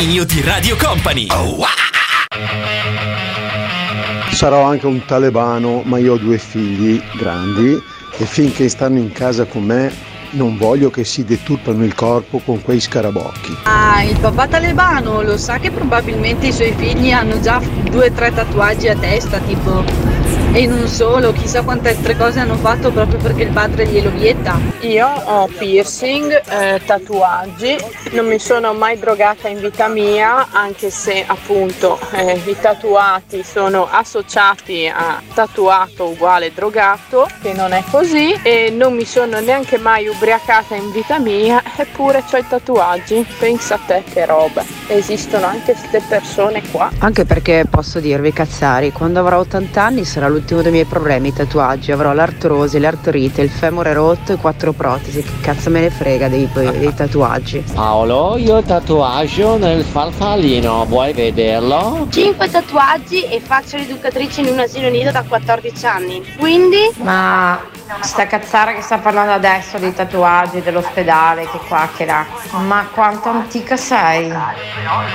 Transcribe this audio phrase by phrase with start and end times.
[0.00, 1.26] condominio di Radio Company.
[1.28, 1.64] Wow.
[4.32, 7.78] Sarò anche un talebano, ma io ho due figli grandi
[8.16, 9.92] e finché stanno in casa con me
[10.32, 13.58] non voglio che si deturpano il corpo con quei scarabocchi.
[13.64, 17.60] Ah, il papà talebano lo sa che probabilmente i suoi figli hanno già
[17.90, 22.56] due o tre tatuaggi a testa, tipo e non solo, chissà quante altre cose hanno
[22.56, 24.58] fatto proprio perché il padre glielo vieta.
[24.80, 27.76] Io ho piercing, eh, tatuaggi,
[28.12, 33.86] non mi sono mai drogata in vita mia, anche se appunto eh, i tatuati sono
[33.88, 40.08] associati a tatuato uguale drogato, che non è così, e non mi sono neanche mai
[40.08, 40.19] ubriacata
[40.74, 43.24] in vita mia, eppure ho i tatuaggi.
[43.38, 44.62] Pensa a te che roba.
[44.86, 46.90] Esistono anche queste persone qua.
[46.98, 51.32] Anche perché posso dirvi, cazzari, quando avrò 80 anni sarà l'ultimo dei miei problemi, i
[51.32, 51.90] tatuaggi.
[51.90, 55.22] Avrò l'artrosi, l'artrite, il femore rotto e quattro protesi.
[55.22, 57.64] Che cazzo me ne frega dei, dei tatuaggi?
[57.72, 62.06] Paolo, io tatuaggio nel farfallino, vuoi vederlo?
[62.10, 66.22] Cinque tatuaggi e faccio l'educatrice in un asilo nido da 14 anni.
[66.36, 66.90] Quindi?
[66.96, 70.09] Ma sta cazzara che sta parlando adesso dei tatuaggi,
[70.62, 72.26] dell'ospedale, che qua, che là.
[72.66, 74.32] Ma quanto antica sei?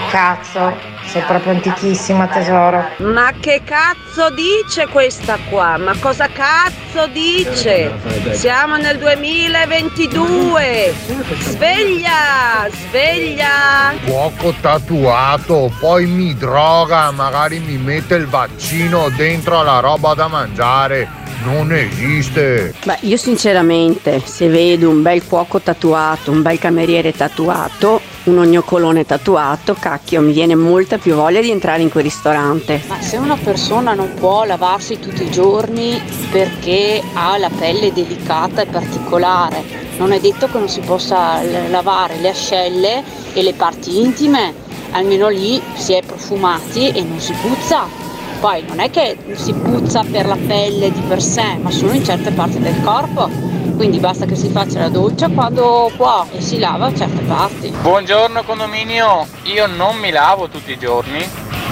[0.09, 2.83] Cazzo, sei proprio antichissima tesoro.
[2.97, 5.77] Ma che cazzo dice questa qua?
[5.77, 7.91] Ma cosa cazzo dice?
[8.31, 10.93] Siamo nel 2022.
[11.39, 13.93] Sveglia, sveglia.
[14.03, 21.23] Fuoco tatuato, poi mi droga, magari mi mette il vaccino dentro alla roba da mangiare
[21.43, 22.73] non esiste.
[22.83, 29.05] Beh, io sinceramente, se vedo un bel cuoco tatuato, un bel cameriere tatuato, un ognocolone
[29.05, 32.81] tatuato, cacchio, mi viene molta più voglia di entrare in quel ristorante.
[32.87, 38.61] Ma se una persona non può lavarsi tutti i giorni perché ha la pelle delicata
[38.61, 39.63] e particolare,
[39.97, 44.53] non è detto che non si possa lavare le ascelle e le parti intime,
[44.91, 48.04] almeno lì si è profumati e non si puzza.
[48.45, 52.05] Poi non è che si puzza per la pelle di per sé, ma solo in
[52.05, 53.27] certe parti del corpo.
[53.75, 57.69] Quindi basta che si faccia la doccia quando può e si lava certe parti.
[57.69, 61.27] Buongiorno condominio, io non mi lavo tutti i giorni,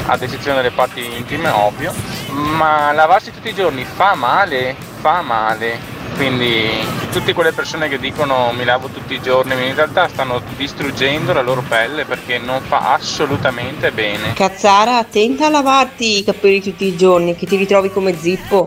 [0.08, 1.94] ad eccezione delle parti intime, ovvio,
[2.32, 6.70] ma lavarsi tutti i giorni fa male, fa male quindi
[7.12, 11.42] tutte quelle persone che dicono mi lavo tutti i giorni in realtà stanno distruggendo la
[11.42, 16.96] loro pelle perché non fa assolutamente bene cazzara attenta a lavarti i capelli tutti i
[16.96, 18.66] giorni che ti ritrovi come zippo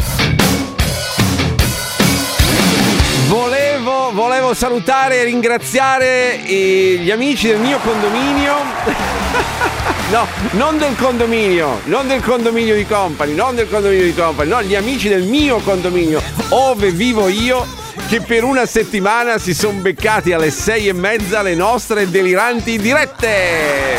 [3.29, 8.55] Volevo, volevo salutare e ringraziare gli amici del mio condominio.
[10.11, 14.63] no, non del condominio, non del condominio di company, non del condominio di company, no,
[14.63, 17.67] gli amici del mio condominio, ove vivo io,
[18.09, 23.99] che per una settimana si sono beccati alle sei e mezza le nostre deliranti dirette.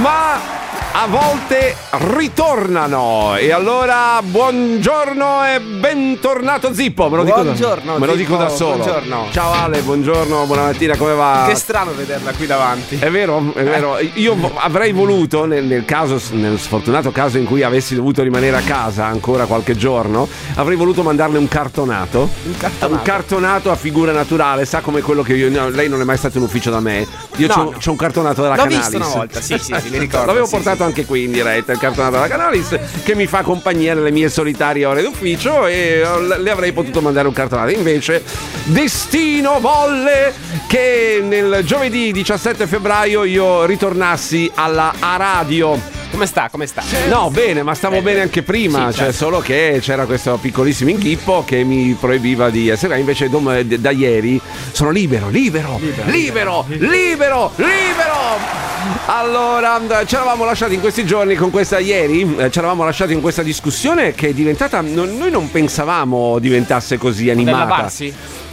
[0.00, 0.61] Ma
[0.94, 3.36] a volte ritornano.
[3.36, 7.08] E allora buongiorno e bentornato Zippo.
[7.08, 8.76] Me lo dico, buongiorno, da, me lo dico da solo.
[8.76, 9.28] Buongiorno.
[9.30, 11.46] Ciao Ale, buongiorno, buona mattina, come va?
[11.48, 12.98] Che strano vederla qui davanti.
[12.98, 13.98] È vero, è vero.
[14.14, 18.62] Io avrei voluto, nel, nel, caso, nel sfortunato caso in cui avessi dovuto rimanere a
[18.62, 22.28] casa ancora qualche giorno, avrei voluto mandarle un cartonato.
[22.44, 22.94] Un cartonato?
[22.94, 25.48] Un cartonato a figura naturale, sa come quello che io.
[25.48, 27.06] No, lei non è mai stato in ufficio da me.
[27.36, 27.78] Io no, c'ho, no.
[27.86, 28.90] un cartonato della L'ho Canalis.
[28.90, 30.26] L'ho visto una volta, sì, sì, sì, mi ricordo.
[30.26, 30.88] L'avevo sì, portato sì.
[30.88, 34.84] anche qui in diretta, il cartonato della Canalis, che mi fa compagnia nelle mie solitarie
[34.84, 36.02] ore d'ufficio e
[36.38, 37.70] le avrei potuto mandare un cartonato.
[37.70, 38.22] Invece,
[38.64, 40.32] destino volle
[40.66, 46.01] che nel giovedì 17 febbraio io ritornassi alla A Radio.
[46.12, 46.48] Come sta?
[46.50, 46.82] Come sta?
[47.08, 49.12] No, bene, ma stavo bene, bene anche prima, sì, cioè certo.
[49.12, 52.98] solo che c'era questo piccolissimo inghippo che mi proibiva di essere.
[52.98, 54.38] Invece da ieri
[54.72, 58.70] sono libero, libero, libero, libero, libero, libero.
[59.06, 63.42] Allora, ci eravamo lasciati in questi giorni con questa ieri, ci eravamo lasciati in questa
[63.42, 67.90] discussione che è diventata noi non pensavamo diventasse così animata.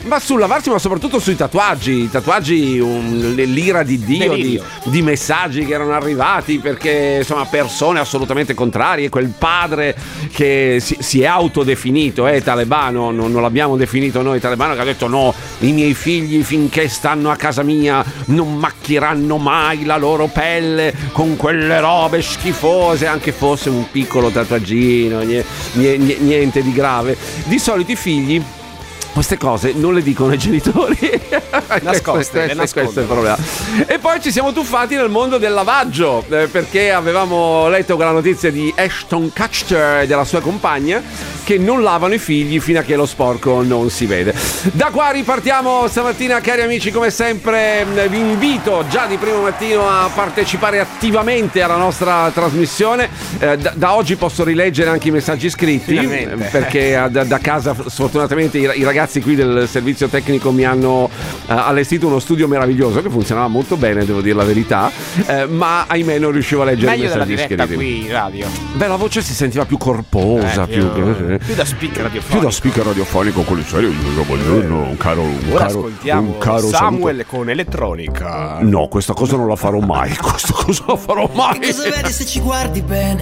[0.06, 2.04] Ma sul lavarsi, ma soprattutto sui tatuaggi.
[2.04, 8.00] I tatuaggi, un, l'ira di Dio, di, di, messaggi che erano arrivati perché insomma persone
[8.00, 9.10] assolutamente contrarie.
[9.10, 9.96] Quel padre
[10.32, 14.86] che si, si è autodefinito, eh, talebano, non, non, l'abbiamo definito noi talebano, che ha
[14.86, 20.28] detto no, i miei figli finché stanno a casa mia non macchieranno mai la loro
[20.28, 27.18] pelle con quelle robe schifose, anche fosse un piccolo tatuaggino, niente, niente di grave.
[27.44, 28.42] Di solito i figli
[29.14, 30.98] queste cose non le dicono ai genitori.
[31.82, 33.38] Nascoste, questo, questo, questo, è il problema.
[33.86, 38.52] E poi ci siamo tuffati nel mondo del lavaggio, eh, perché avevamo letto quella notizia
[38.52, 41.02] di Ashton Kutcher e della sua compagna
[41.50, 44.36] che non lavano i figli fino a che lo sporco non si vede.
[44.72, 50.12] Da qua ripartiamo stamattina, cari amici, come sempre vi invito già di primo mattino a
[50.14, 53.10] partecipare attivamente alla nostra trasmissione.
[53.40, 56.50] Eh, da, da, oggi posso rileggere anche i messaggi scritti Finalmente.
[56.52, 61.10] perché eh, da, da, casa sfortunatamente i, i, ragazzi qui del servizio tecnico mi hanno
[61.48, 64.92] eh, allestito uno studio meraviglioso che funzionava molto bene, devo dire la verità,
[65.26, 67.74] eh, ma ahimè non riuscivo a leggere Meglio i messaggi della scritti.
[67.74, 68.46] qui radio.
[68.74, 72.38] Beh, la voce si sentiva più corposa, Eh, più, più- più da speaker radiofonico.
[72.38, 73.92] Più da speaker radiofonico con il serio.
[73.92, 75.90] Buongiorno, un caro, un Ora caro,
[76.20, 78.56] un caro Samuel con elettronica.
[78.58, 78.78] saluto.
[78.78, 80.16] No, questa cosa non la farò mai.
[80.20, 81.60] Questa cosa la farò mai.
[81.72, 83.22] se ci guardi bene?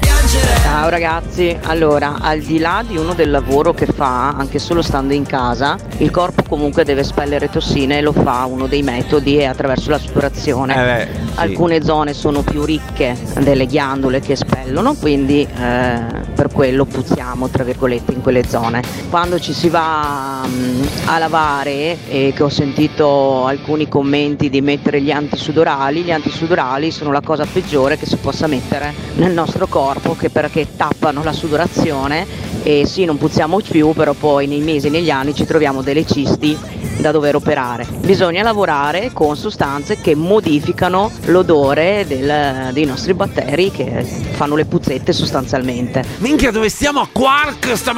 [0.62, 5.14] Ciao ragazzi, allora al di là di uno del lavoro che fa anche solo stando
[5.14, 9.46] in casa, il corpo comunque deve espellere tossine e lo fa uno dei metodi è
[9.46, 10.74] attraverso l'aspirazione.
[10.74, 11.40] Eh beh, sì.
[11.40, 16.02] Alcune zone sono più ricche delle ghiandole che espellono, quindi eh,
[16.36, 18.82] per quello puzziamo tra virgolette in quelle zone.
[19.10, 25.02] Quando ci si va mm, a lavare e che ho sentito alcuni commenti di mettere
[25.02, 30.16] gli antisudorali, gli antisudorali sono la cosa peggiore che si possa mettere nel nostro corpo
[30.16, 32.26] che perché tappano la sudorazione
[32.64, 36.06] e sì non puzziamo più però poi nei mesi e negli anni ci troviamo delle
[36.06, 36.58] cisti
[36.98, 37.86] da dover operare.
[38.00, 45.14] Bisogna lavorare con sostanze che modificano l'odore del- dei nostri batteri che fanno le puzzette
[45.14, 46.04] sostanzialmente.
[46.18, 47.97] Minchia, dove stiamo a Quark stamattina?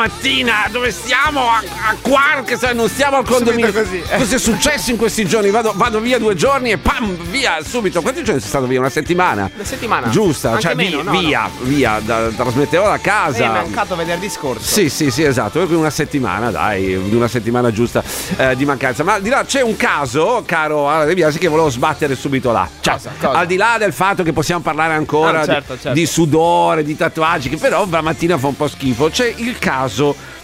[0.71, 1.57] Dove stiamo a,
[1.89, 2.71] a Quark?
[2.73, 3.71] Non stiamo al condominio.
[3.73, 4.17] Così, eh.
[4.17, 5.49] Cosa è successo in questi giorni?
[5.49, 8.01] Vado, vado via due giorni e pam, via subito.
[8.01, 8.79] Quanti giorni sei stato via?
[8.79, 9.49] Una settimana?
[9.53, 10.09] Una settimana.
[10.09, 11.19] Giusta, Anche cioè meno, via, no, no.
[11.19, 13.43] via, via, da- trasmettevo da Mi casa.
[13.43, 14.63] è mancato venerdì scorso.
[14.65, 15.59] Sì, sì, sì, esatto.
[15.69, 18.01] Una settimana, dai, di una settimana giusta
[18.37, 19.03] eh, di mancanza.
[19.03, 22.67] Ma di là c'è un caso, caro De Biasi, che volevo sbattere subito là.
[22.79, 23.11] Cioè, Cosa?
[23.19, 23.37] Cosa?
[23.37, 25.93] al di là del fatto che possiamo parlare ancora Ah, di- certo, certo.
[25.93, 29.09] di sudore, di tatuaggi, che però la mattina fa un po' schifo.
[29.09, 29.78] C'è il caso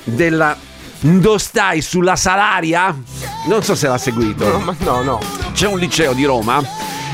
[0.03, 0.57] della.
[1.01, 2.95] Ndo stai sulla salaria?
[3.47, 4.47] Non so se l'ha seguito.
[4.47, 5.19] No, ma no, no.
[5.53, 6.63] C'è un liceo di Roma.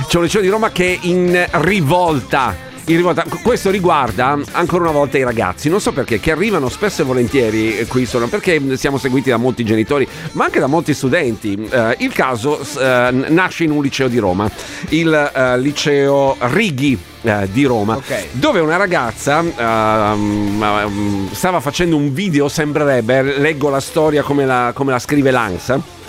[0.08, 2.70] C'è un liceo di Roma che è in rivolta.
[2.92, 3.24] In rivolta.
[3.42, 7.78] Questo riguarda ancora una volta i ragazzi, non so perché, che arrivano spesso e volentieri
[7.78, 11.70] eh, qui sono perché siamo seguiti da molti genitori, ma anche da molti studenti.
[11.72, 14.52] Eh, il caso eh, nasce in un liceo di Roma,
[14.90, 18.26] il eh, liceo Righi eh, di Roma, Ok.
[18.34, 24.72] dove una ragazza ehm, ehm, stava facendo un video, sembrerebbe, leggo la storia come la,
[24.76, 26.00] come la scrive l'ANSA.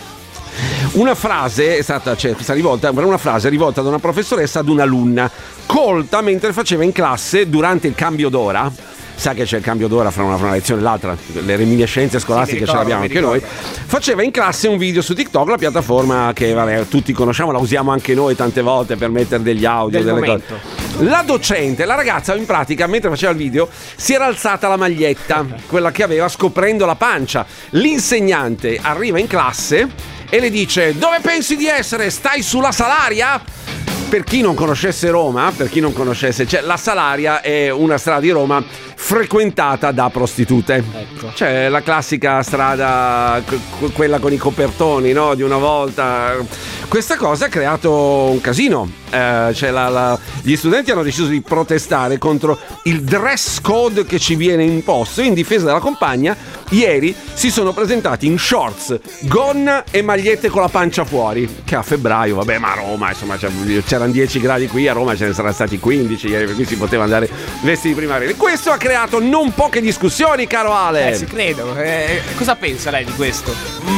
[0.92, 5.30] Una frase è stata, cioè, questa rivolta una frase rivolta da una professoressa ad un'alunna
[5.66, 8.70] colta mentre faceva in classe durante il cambio d'ora.
[9.14, 12.18] Sa che c'è il cambio d'ora fra una, fra una lezione e l'altra, le reminiscenze
[12.18, 13.52] scolastiche mi ce l'abbiamo ricordo, anche noi.
[13.86, 17.92] Faceva in classe un video su TikTok, la piattaforma che vabbè, tutti conosciamo, la usiamo
[17.92, 20.58] anche noi tante volte per mettere degli audio, Del delle momento.
[20.58, 21.04] cose.
[21.04, 25.46] La docente, la ragazza in pratica, mentre faceva il video, si era alzata la maglietta,
[25.68, 27.46] quella che aveva scoprendo la pancia.
[27.70, 29.88] L'insegnante arriva in classe
[30.34, 32.08] e le dice: Dove pensi di essere?
[32.08, 33.38] Stai sulla salaria?
[34.12, 38.20] Per chi non conoscesse Roma, per chi non conoscesse, cioè la Salaria è una strada
[38.20, 38.62] di Roma
[38.94, 40.84] frequentata da prostitute.
[40.94, 41.32] Ecco.
[41.34, 45.34] Cioè la classica strada, que- quella con i copertoni, no?
[45.34, 46.34] Di una volta.
[46.88, 49.00] Questa cosa ha creato un casino.
[49.10, 54.18] Eh, cioè la- la- gli studenti hanno deciso di protestare contro il dress code che
[54.18, 56.34] ci viene imposto in difesa della compagna.
[56.70, 61.60] Ieri si sono presentati in shorts, gonna e magliette con la pancia fuori.
[61.64, 63.50] Che a febbraio, vabbè, ma a Roma, insomma, c'è-
[64.02, 66.76] c'erano 10 gradi qui, a Roma ce ne saranno stati 15, ieri per cui si
[66.76, 67.28] poteva andare
[67.62, 68.36] vestiti primaverili.
[68.36, 71.10] Questo ha creato non poche discussioni, caro Ale.
[71.12, 71.74] Eh, ci credo.
[71.76, 73.54] Eh, cosa pensa lei di questo?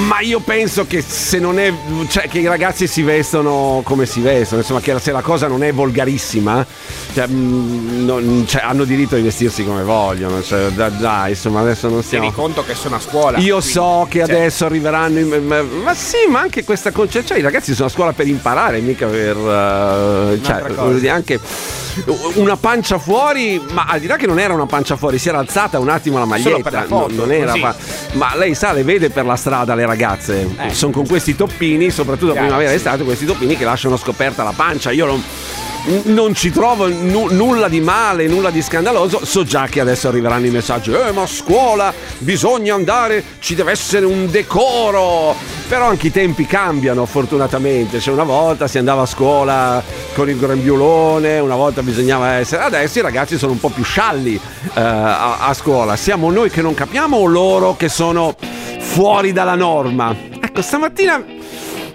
[0.06, 1.73] Ma io penso che se non è.
[2.08, 5.62] cioè che i ragazzi si vestono come si vestono, insomma, che se la cosa non
[5.62, 6.64] è volgarissima,
[7.14, 10.42] cioè, mm, non- cioè, hanno diritto di vestirsi come vogliono.
[10.42, 12.25] Cioè, da- dai, insomma, adesso non stiamo.
[12.25, 13.38] Tieni conto che sono a scuola.
[13.38, 15.18] Io quindi, so che cioè, adesso arriveranno.
[15.18, 17.28] in- ma, ma sì, ma anche questa concetto.
[17.28, 19.37] Cioè, i ragazzi sono a scuola per imparare, mica per.
[19.94, 21.12] Eh, cioè, cosa.
[21.12, 21.40] anche
[22.34, 25.38] una pancia fuori, ma al di là che non era una pancia fuori, si era
[25.38, 26.70] alzata un attimo la maglietta.
[26.70, 27.54] la foto, no- non era.
[27.54, 27.74] fa-
[28.12, 30.48] ma lei sa, le vede per la strada le ragazze.
[30.58, 30.74] Eh.
[30.74, 32.84] Sono con questi toppini, soprattutto Chiaro, primavera e sì.
[32.84, 34.90] estate, questi toppini che lasciano scoperta la pancia.
[34.90, 35.22] Io non.
[36.04, 39.22] Non ci trovo nu- nulla di male, nulla di scandaloso.
[39.26, 43.72] So già che adesso arriveranno i messaggi: Eh, ma a scuola bisogna andare, ci deve
[43.72, 45.34] essere un decoro.
[45.68, 48.00] Però anche i tempi cambiano, fortunatamente.
[48.00, 49.82] Cioè, una volta si andava a scuola
[50.14, 52.62] con il grembiulone, una volta bisognava essere.
[52.62, 55.96] Adesso i ragazzi sono un po' più scialli eh, a, a scuola.
[55.96, 58.34] Siamo noi che non capiamo o loro che sono
[58.78, 60.16] fuori dalla norma?
[60.40, 61.22] Ecco, stamattina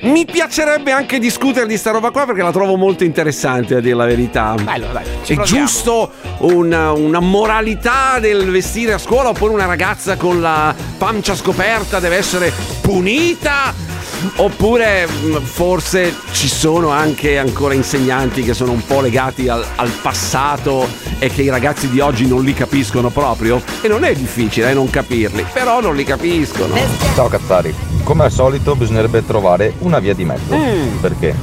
[0.02, 3.96] mi piacerebbe anche discutere di sta roba qua perché la trovo molto interessante a dire
[3.96, 4.56] la verità.
[4.62, 4.88] Bello,
[5.24, 5.46] ci È proviamo.
[5.46, 12.00] giusto una, una moralità del vestire a scuola oppure una ragazza con la pancia scoperta
[12.00, 12.52] deve essere
[12.82, 13.89] punita?
[14.38, 19.90] Oppure mh, forse ci sono anche ancora insegnanti che sono un po' legati al, al
[20.02, 20.88] passato
[21.20, 23.62] e che i ragazzi di oggi non li capiscono proprio?
[23.82, 26.76] E non è difficile eh, non capirli, però non li capiscono.
[27.16, 27.74] Ciao Cazzari,
[28.04, 30.56] come al solito bisognerebbe trovare una via di mezzo.
[30.56, 30.98] Mm.
[31.00, 31.36] Perché?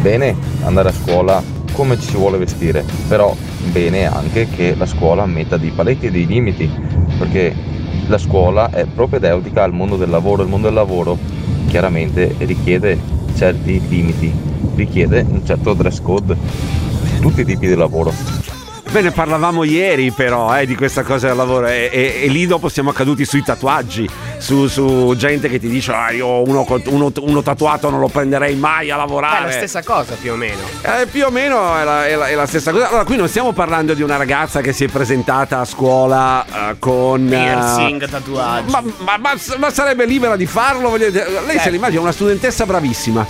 [0.00, 3.34] Bene andare a scuola come ci si vuole vestire, però
[3.70, 6.70] bene anche che la scuola metta dei paletti e dei limiti,
[7.18, 7.54] perché
[8.06, 11.18] la scuola è propedeutica al mondo del lavoro, il mondo del lavoro
[11.74, 12.96] chiaramente richiede
[13.34, 14.32] certi limiti,
[14.76, 16.36] richiede un certo dress code,
[17.20, 18.53] tutti i tipi di lavoro.
[18.94, 22.68] Bene, parlavamo ieri però eh, di questa cosa del lavoro e, e- e lì dopo
[22.68, 24.08] siamo caduti sui tatuaggi,
[24.38, 28.54] su, su gente che ti dice ah, io uno, uno- uno tatuato non lo prenderei
[28.54, 29.46] mai a È lavorare.
[29.46, 30.60] la stessa cosa più o meno.
[30.82, 32.86] Eh, più o meno è la, è la- è la stessa cosa.
[32.86, 36.76] Allora, qui non stiamo parlando di una ragazza che si è presentata a scuola eh,
[36.78, 37.26] con.
[37.26, 38.70] eh, Piercing, tatuaggi.
[38.70, 40.90] ma, ma- ma- ma sarebbe libera di farlo?
[40.90, 41.24] voglio dire.
[41.30, 41.70] Lei se Certo.
[41.70, 43.26] l'immagina una studentessa bravissima.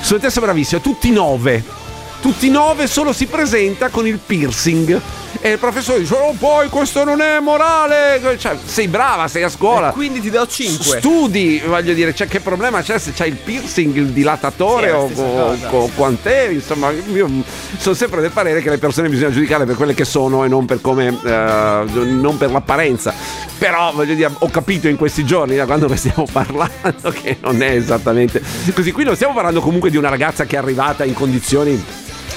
[0.00, 1.82] Studentessa bravissima, tutti nove.
[2.24, 4.98] Tutti nove, solo si presenta con il piercing.
[5.42, 8.18] E il professore dice: Oh, poi questo non è morale.
[8.38, 9.90] Cioè, sei brava, sei a scuola.
[9.90, 11.00] E quindi ti do 5.
[11.00, 15.56] Studi, voglio dire, cioè, che problema c'è se c'hai il piercing, il dilatatore Sì, o,
[15.70, 16.48] o- o quant'è?
[16.48, 17.28] Insomma, io
[17.76, 20.64] sono sempre del parere che le persone bisogna giudicare per quelle che sono e non
[20.64, 23.12] per come, eh, non per l'apparenza.
[23.58, 27.62] Però, voglio dire, ho capito in questi giorni, da quando ne stiamo parlando, che non
[27.62, 28.40] è esattamente
[28.72, 28.92] così.
[28.92, 31.84] Qui non stiamo parlando comunque di una ragazza che è arrivata in condizioni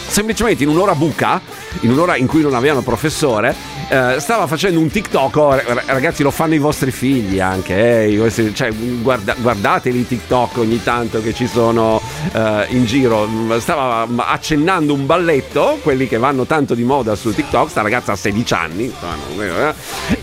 [0.08, 1.42] semplicemente in un'ora buca,
[1.82, 3.56] in un'ora in cui non avevano professore,
[3.90, 5.36] eh, stava facendo un TikTok.
[5.36, 8.06] oh, ragazzi, lo fanno i vostri figli anche.
[8.06, 12.02] eh, vostri- cioè, guarda- guardateli i TikTok ogni tanto che ci sono
[12.34, 13.28] eh, in giro.
[13.60, 17.70] Stava mm, accennando un balletto, quelli che vanno tanto di moda su TikTok.
[17.70, 18.94] Sta ragazza ha 16 anni,
[19.40, 19.74] eh,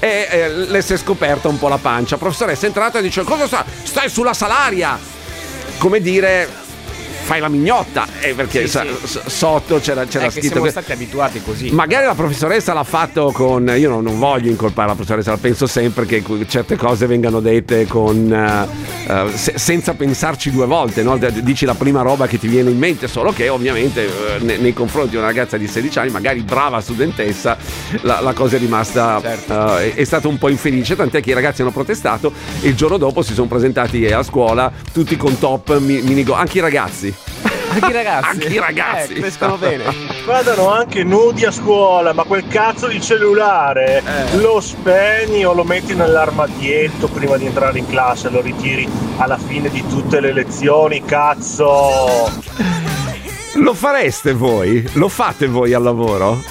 [0.01, 2.17] e eh, le si è scoperta un po' la pancia.
[2.17, 3.65] Professoressa è entrata e dice: Cosa sta?
[3.83, 4.99] Stai sulla salaria!
[5.79, 6.64] Come dire.
[7.25, 9.19] Fai la mignotta, eh, perché Sì, sa- sì.
[9.27, 11.71] sotto c'era, c'era scritto siamo stati abituati così.
[11.71, 13.73] Magari la professoressa l'ha fatto con.
[13.79, 17.87] Io non, non voglio incolpare la professoressa, la penso sempre che certe cose vengano dette
[17.87, 18.31] con.
[18.31, 21.17] eh, se- senza pensarci due volte, no?
[21.17, 24.75] Dici la prima roba che ti viene in mente, solo che ovviamente eh, ne- nei
[24.75, 27.57] confronti di una ragazza di 16 anni, magari brava studentessa,
[28.03, 29.19] la, la cosa è rimasta.
[29.23, 29.77] Certo.
[29.79, 32.99] è, è stata un po' infelice, tant'è che i ragazzi hanno protestato e il giorno
[32.99, 37.13] dopo si sono presentati a scuola tutti con top mi- minigo, anche i ragazzi.
[37.75, 38.29] Anche i ragazzi.
[38.29, 39.13] Anche i ragazzi.
[39.15, 39.85] Eh, crescono bene.
[40.27, 44.37] Vadano anche nudi a scuola, ma quel cazzo di cellulare Eh.
[44.39, 48.89] lo spegni o lo metti nell'armadietto prima di entrare in classe, lo ritiri
[49.19, 52.31] alla fine di tutte le lezioni, cazzo!
[53.55, 54.89] Lo fareste voi?
[54.95, 56.43] Lo fate voi al lavoro?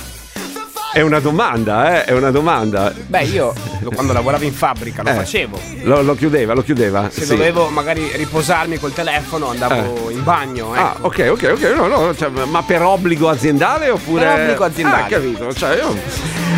[0.94, 2.06] È una domanda, eh?
[2.06, 2.94] È una domanda.
[3.08, 3.52] Beh, io
[3.96, 5.14] quando lavoravo in fabbrica lo Eh.
[5.16, 5.60] facevo.
[5.82, 7.10] Lo, lo chiudeva, lo chiudeva.
[7.10, 7.30] Se sì.
[7.36, 10.72] dovevo magari riposarmi col telefono andavo in bagno.
[10.74, 11.08] Ah, Ecco.
[11.08, 11.74] ok, ok, ok.
[11.76, 14.24] No, no, cioè, ma per obbligo aziendale oppure.
[14.24, 15.02] Per obbligo aziendale.
[15.04, 15.52] Ah, capito.
[15.54, 15.98] Cioè, io...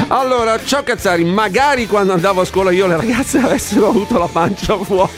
[0.10, 4.78] Allora, ciao Cazzari, magari quando andavo a scuola io le ragazze avessero avuto la pancia
[4.78, 5.12] fuori.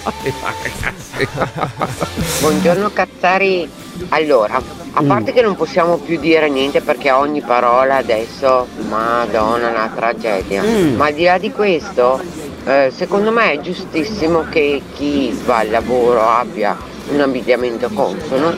[2.40, 3.68] Buongiorno Cazzari.
[4.10, 4.62] Allora,
[4.98, 5.08] a Mm.
[5.08, 10.64] parte che non possiamo più dire niente perché ogni parola adesso, madonna, una tragedia.
[10.64, 10.96] Mm.
[10.96, 12.20] Ma al di là di questo,
[12.66, 16.76] eh, secondo me è giustissimo che chi va al lavoro abbia
[17.10, 18.56] un abbigliamento consono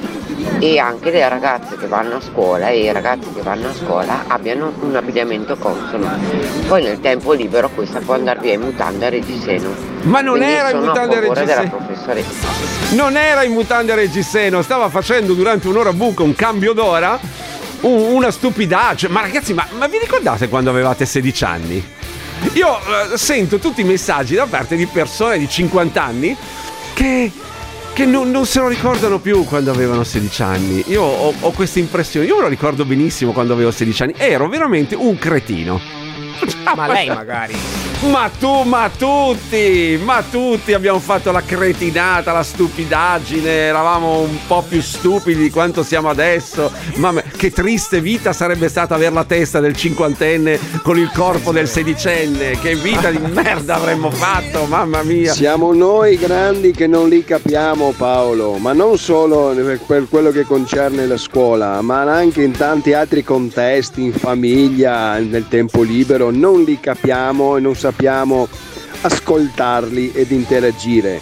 [0.59, 4.23] e anche le ragazze che vanno a scuola e i ragazzi che vanno a scuola
[4.27, 6.09] abbiano un abbigliamento consono.
[6.67, 9.69] Poi nel tempo libero questa può andare via in mutanda e reggiseno.
[10.03, 11.87] Ma non Quindi era in sono mutande a e reggiseno.
[12.91, 17.19] Non era in mutande a reggiseno, stava facendo durante un'ora buca un cambio d'ora.
[17.81, 19.09] un- una stupidaggine.
[19.11, 21.81] Ma ragazzi, ma, ma vi ricordate quando avevate 16 anni?
[22.53, 22.77] Io
[23.13, 26.35] eh, sento tutti i messaggi da parte di persone di 50 anni
[26.93, 27.31] che,
[27.99, 30.83] che non, non se lo ricordano più quando avevano 16 anni.
[30.87, 32.25] Io ho, ho questa impressione.
[32.27, 34.13] Io me lo ricordo benissimo quando avevo 16 anni.
[34.15, 35.81] Ero veramente un cretino.
[36.77, 37.88] Ma lei magari.
[38.01, 44.63] Ma tu, ma tutti, ma tutti abbiamo fatto la cretinata, la stupidaggine, eravamo un po'
[44.65, 46.71] più stupidi di quanto siamo adesso.
[46.95, 51.67] Mamma, che triste vita sarebbe stata avere la testa del cinquantenne con il corpo del
[51.67, 52.57] sedicenne.
[52.57, 55.33] Che vita di merda avremmo fatto, mamma mia.
[55.33, 59.53] Siamo noi grandi che non li capiamo Paolo, ma non solo
[59.85, 65.49] per quello che concerne la scuola, ma anche in tanti altri contesti, in famiglia, nel
[65.49, 67.87] tempo libero, non li capiamo e non sappiamo
[69.01, 71.21] ascoltarli ed interagire.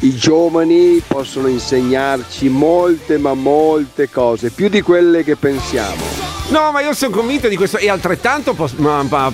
[0.00, 6.33] i giovani possono insegnarci molte ma molte cose, più di quelle che pensiamo.
[6.54, 7.78] No, ma io sono convinto di questo.
[7.78, 8.76] E altrettanto pos-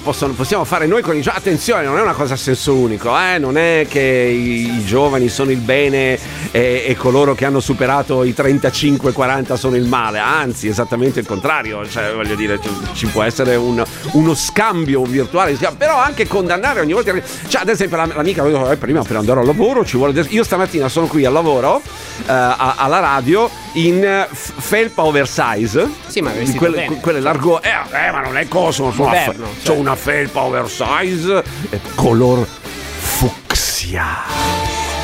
[0.02, 1.38] possono- possiamo fare noi con i giovani.
[1.38, 3.36] Attenzione, non è una cosa a senso unico, eh?
[3.36, 6.18] non è che i, i giovani sono il bene
[6.50, 11.86] e, e coloro che hanno superato i 35-40 sono il male, anzi esattamente il contrario,
[11.86, 12.58] cioè voglio dire
[12.94, 17.12] ci- può essere un- uno scambio virtuale, però anche condannare ogni volta,
[17.48, 20.88] cioè ad esempio la- l'amica "Eh, prima per andare al lavoro ci vuole, io stamattina
[20.88, 21.82] sono qui al lavoro
[22.22, 27.00] eh, alla radio in eh, felpa oversize, Sì, ma vestito quelle, bene.
[27.00, 30.40] quelle largo, eh, eh, ma non è coso, sono una, fe- Moderno, c'ho una felpa
[30.42, 34.06] oversize, eh, color fucsia,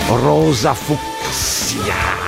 [0.08, 2.24] rosa fucsia.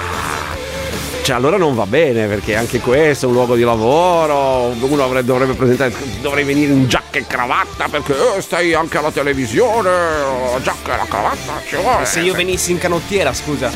[1.23, 4.75] Cioè, allora non va bene perché anche questo è un luogo di lavoro.
[4.80, 5.92] Uno avrebbe- dovrebbe presentare,
[6.23, 9.90] dovrei venire in giacca e cravatta perché eh, stai anche alla televisione.
[9.90, 12.04] La giacca e la cravatta ci vuole.
[12.04, 13.71] E se io venissi in canottiera, scusa.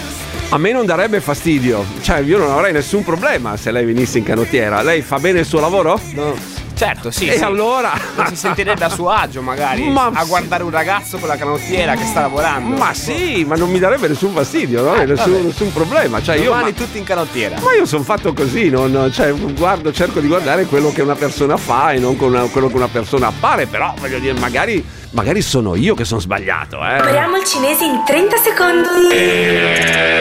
[0.52, 4.24] A me non darebbe fastidio, cioè io non avrei nessun problema se lei venisse in
[4.24, 4.82] canottiera.
[4.82, 5.98] Lei fa bene il suo lavoro?
[6.12, 6.61] No.
[6.82, 7.28] Certo, sì.
[7.28, 7.44] E sì.
[7.44, 7.92] allora?
[8.16, 9.88] Non si sentirebbe a suo agio, magari.
[9.88, 12.76] Ma a guardare un ragazzo con la canottiera che sta lavorando.
[12.76, 14.92] Ma sì, ma non mi darebbe nessun fastidio, no?
[14.92, 16.20] Ah, nessun, nessun, problema.
[16.20, 17.60] Cioè, Domani io, ma, tutti in canottiera.
[17.60, 21.56] Ma io sono fatto così, non, cioè, guardo, cerco di guardare quello che una persona
[21.56, 25.76] fa e non una, quello che una persona appare, però voglio dire, magari, magari sono
[25.76, 26.84] io che sono sbagliato.
[26.84, 26.96] Eh.
[26.96, 28.88] Impariamo il cinese in 30 secondi.
[29.12, 30.20] Eh,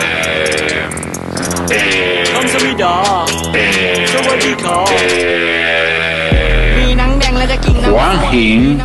[1.69, 2.85] eh, 感谢你的，
[3.53, 5.90] 这位你好。
[7.41, 8.77] 欢迎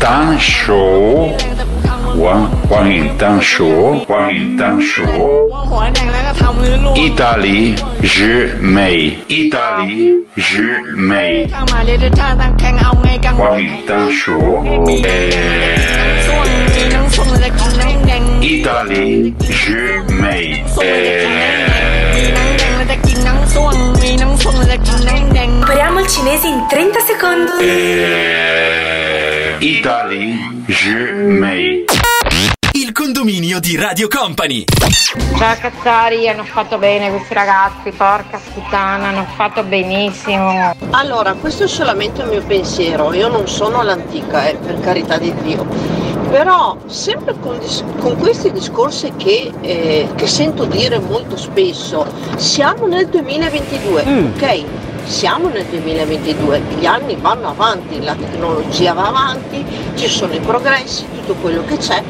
[0.00, 0.74] 单手，
[2.68, 5.04] 欢 Hiền Tàn 寿。
[6.96, 11.48] 意大利日美，意大利日美。
[13.36, 14.10] 黄 Tàn
[18.40, 20.64] 意大利日美。
[25.64, 27.64] Impariamo il cinese in 30 secondi.
[27.64, 31.84] Eh, Italy, je mei
[33.04, 34.64] condominio di Radio Company.
[35.36, 40.74] Ciao Cazzari, hanno fatto bene questi ragazzi, porca puttana, hanno fatto benissimo.
[40.88, 45.34] Allora, questo è solamente il mio pensiero, io non sono all'antica, eh, per carità di
[45.42, 45.66] Dio.
[46.30, 52.86] Però sempre con, dis- con questi discorsi che, eh, che sento dire molto spesso, siamo
[52.86, 54.02] nel 2022,
[54.34, 54.64] ok?
[55.04, 59.62] Siamo nel 2022, gli anni vanno avanti, la tecnologia va avanti,
[59.94, 62.02] ci sono i progressi, tutto quello che c'è,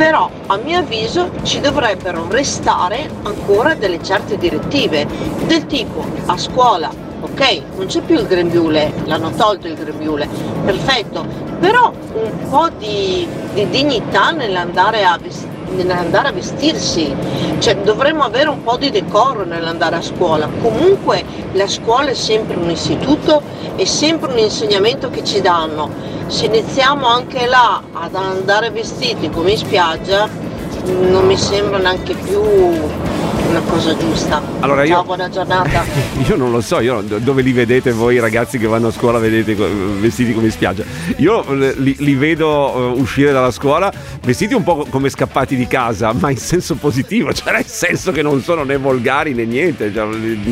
[0.00, 5.06] però a mio avviso ci dovrebbero restare ancora delle certe direttive,
[5.44, 10.26] del tipo a scuola, ok, non c'è più il grembiule, l'hanno tolto il grembiule,
[10.64, 11.26] perfetto,
[11.58, 17.14] però un po' di, di dignità nell'andare a, ves- nell'andare a vestirsi,
[17.58, 22.56] cioè dovremmo avere un po' di decoro nell'andare a scuola, comunque la scuola è sempre
[22.56, 23.42] un istituto,
[23.76, 25.90] è sempre un insegnamento che ci danno,
[26.26, 30.48] se iniziamo anche là ad andare vestiti come in spiaggia
[30.86, 34.40] non mi sembra neanche più una cosa giusta.
[34.60, 35.82] Allora io- Ciao, buona giornata.
[36.28, 39.18] Io non lo so, io do- dove li vedete voi ragazzi che vanno a scuola
[39.18, 40.84] vedete vestiti come in spiaggia.
[41.16, 45.66] Io eh, li, li vedo eh, uscire dalla scuola vestiti un po' come scappati di
[45.66, 49.92] casa, ma in senso positivo, cioè nel senso che non sono né volgari né niente,
[49.92, 50.06] cioè,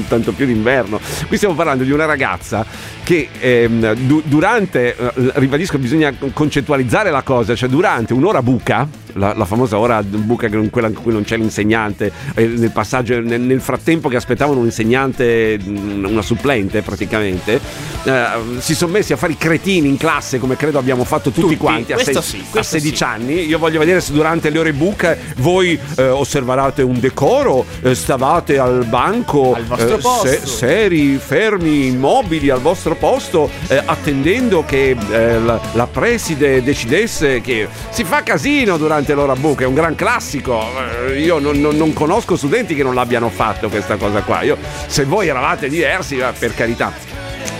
[0.08, 0.98] tanto più d'inverno.
[1.28, 2.64] Qui stiamo parlando di una ragazza
[3.04, 8.88] che ehm, du- durante, eh, ribadisco, bisogna concettualizzare la cosa, cioè durante un'ora buca,
[9.18, 13.40] la, la famosa ora buca, quella in cui non c'è l'insegnante, eh, nel passaggio, nel,
[13.40, 17.60] nel frattempo che aspettavano un insegnante, mh, una supplente praticamente,
[18.04, 18.26] eh,
[18.58, 21.56] si sono messi a fare i cretini in classe come credo abbiamo fatto tutti, Tutti,
[21.56, 23.02] quanti a, sei- sì, a questo 16 sì.
[23.04, 23.46] anni.
[23.46, 28.58] Io voglio vedere se durante le ore buca voi eh, osservarate un decoro, eh, stavate
[28.58, 30.46] al banco, Al vostro eh, posto.
[30.46, 33.50] seri, fermi, immobili al vostro posto,
[33.84, 39.74] attendendo che la, la preside decidesse che si fa casino durante l'ora buca, è un
[39.74, 40.62] gran classico.
[41.08, 44.42] Eh, io non, non- non conosco studenti che non l'abbiano fatto questa cosa qua.
[44.42, 46.92] Io, se voi eravate diversi, eh, per carità.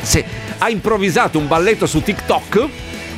[0.03, 0.25] Se
[0.59, 2.69] ha improvvisato un balletto su TikTok.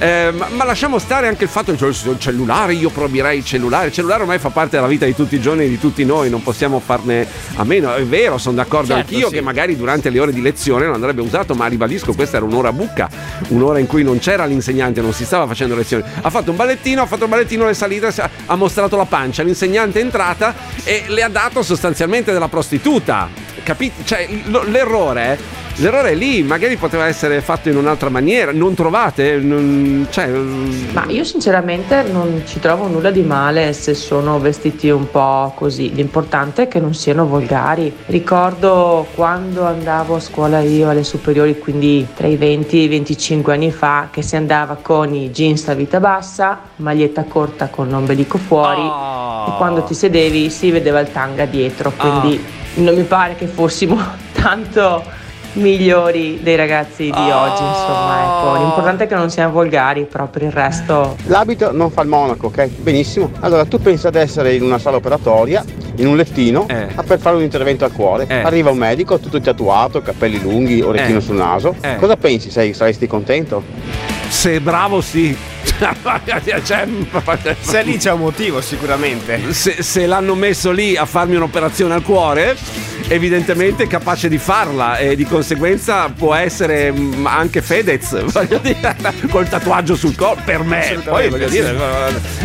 [0.00, 3.88] Eh, ma, ma lasciamo stare anche il fatto che il cellulare, io proibirei il cellulare.
[3.88, 6.42] Il cellulare ormai fa parte della vita di tutti i giorni di tutti noi, non
[6.42, 7.94] possiamo farne a meno.
[7.94, 9.34] È vero, sono d'accordo Certo, anch'io sì.
[9.34, 12.72] che magari durante le ore di lezione non andrebbe usato, ma ribadisco, questa era un'ora
[12.72, 13.10] bucca,
[13.48, 16.02] un'ora in cui non c'era l'insegnante, non si stava facendo lezioni.
[16.22, 18.06] Ha fatto un ballettino, ha fatto un ballettino le salite,
[18.46, 23.28] ha- mostrato la pancia, l'insegnante è entrata e le ha dato sostanzialmente della prostituta.
[23.62, 24.02] Capito?
[24.02, 24.26] Cioè,
[24.66, 25.38] l'errore è
[25.76, 29.37] l'errore è lì, magari poteva essere fatto in un'altra maniera, non trovate?
[29.37, 35.11] Non- cioè, Ma io sinceramente non ci trovo nulla di male se sono vestiti un
[35.11, 37.92] po' così, l'importante è che non siano volgari.
[38.06, 43.54] Ricordo quando andavo a scuola io alle superiori, quindi tra i 20 e i 25
[43.54, 48.38] anni fa, che si andava con i jeans a vita bassa, maglietta corta con l'ombelico
[48.38, 52.42] fuori e quando ti sedevi si vedeva il tanga dietro, quindi
[52.74, 53.98] non mi pare che fossimo
[54.33, 55.02] tanto
[55.54, 58.56] migliori dei ragazzi di oggi, insomma, ecco.
[58.58, 62.46] L'importante è che non siano volgari, però per il resto L'abito non fa il monaco,
[62.46, 62.66] ok?
[62.66, 63.30] Benissimo.
[63.40, 65.64] Allora tu pensi ad essere in una sala operatoria,
[65.96, 68.26] in un lettino, a- per fare un intervento al cuore.
[68.28, 68.42] Eh.
[68.42, 71.22] Arriva un medico, tutto tatuato, capelli lunghi, orecchino Eh.
[71.22, 71.74] sul naso.
[71.80, 71.96] Eh.
[71.96, 72.50] Cosa pensi?
[72.50, 73.62] Sei, saresti contento?
[74.28, 75.36] se bravo sì.
[76.64, 76.87] Cioè,
[77.61, 79.53] Se lì c'è un motivo, sicuramente.
[79.53, 82.57] se, se l'hanno messo lì a farmi un'operazione al cuore,
[83.09, 88.96] evidentemente è capace di farla e di conseguenza può essere mm, anche Fedez, voglio dire,
[89.31, 91.01] col tatuaggio sul corpo, per me.
[91.05, 91.77] Poi voglio dire,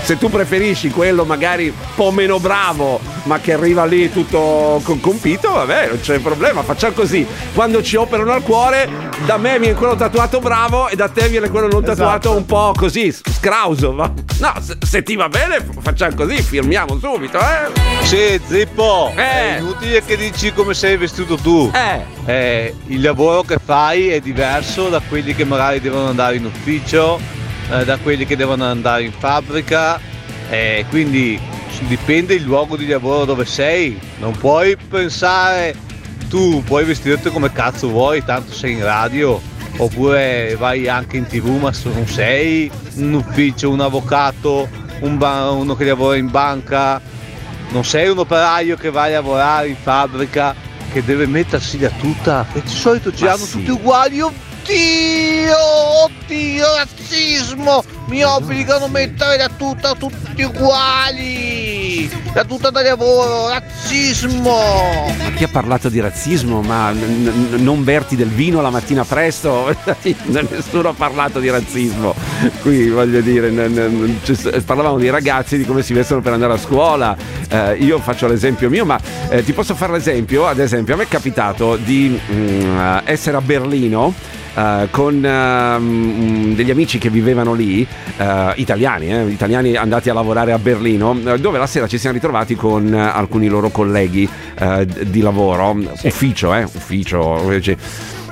[0.02, 5.52] se tu preferisci quello magari un po' meno bravo, ma che arriva lì tutto compito,
[5.52, 7.26] vabbè, non c'è problema, facciamo così.
[7.54, 8.90] Quando ci operano al cuore,
[9.26, 12.74] da me viene quello tatuato bravo e da te viene quello non tatuato un po'
[12.76, 13.92] così, scrauso.
[13.94, 18.04] ma- No, se, se ti va bene, facciamo così, firmiamo subito, eh.
[18.04, 21.72] Sì, Zippo, è inutile che dici come sei vestito tu.
[22.26, 22.74] Eh.
[22.88, 27.20] il lavoro che fai è diverso da quelli che magari devono andare in ufficio,
[27.72, 30.00] eh, da quelli che devono andare in fabbrica,
[30.50, 31.40] eh, quindi
[31.88, 34.00] dipende il luogo di lavoro dove sei.
[34.20, 35.76] Non puoi pensare
[36.30, 39.40] tu puoi vestirti come cazzo vuoi, tanto sei in radio,
[39.78, 44.68] oppure vai anche in tv, ma non sei un ufficio, un avvocato,
[45.00, 47.02] un ba- uno che lavora in banca,
[47.70, 50.56] non sei un operaio che va a lavorare in fabbrica
[50.92, 54.22] che deve mettersi la tuta e di solito girano tutti uguali.
[54.22, 55.58] Oddio
[56.06, 57.84] oddio razzismo!
[58.08, 61.75] Mi obbligano a mettere la tuta tutti uguali
[62.34, 64.52] la tuta lavoro razzismo
[65.18, 66.62] Ma chi ha parlato di razzismo?
[66.62, 66.98] Ma n-
[67.54, 69.74] n- non berti del vino la mattina presto?
[70.26, 72.14] Nessuno ha parlato di razzismo.
[72.62, 76.58] Qui voglio dire, n- ci- parlavamo di ragazzi, di come si vestono per andare a
[76.58, 77.16] scuola.
[77.50, 80.46] Eh, io faccio l'esempio mio, ma eh, ti posso fare l'esempio?
[80.48, 84.14] Ad esempio, a me è capitato di mm, essere a Berlino.
[84.56, 87.86] Eh, con ehm, degli amici che vivevano lì,
[88.18, 92.16] eh, italiani, eh, italiani andati a lavorare a Berlino, eh, dove la sera ci siamo
[92.16, 94.28] ritrovati con alcuni loro colleghi
[95.06, 97.76] di lavoro, ufficio, eh, ufficio, cioè,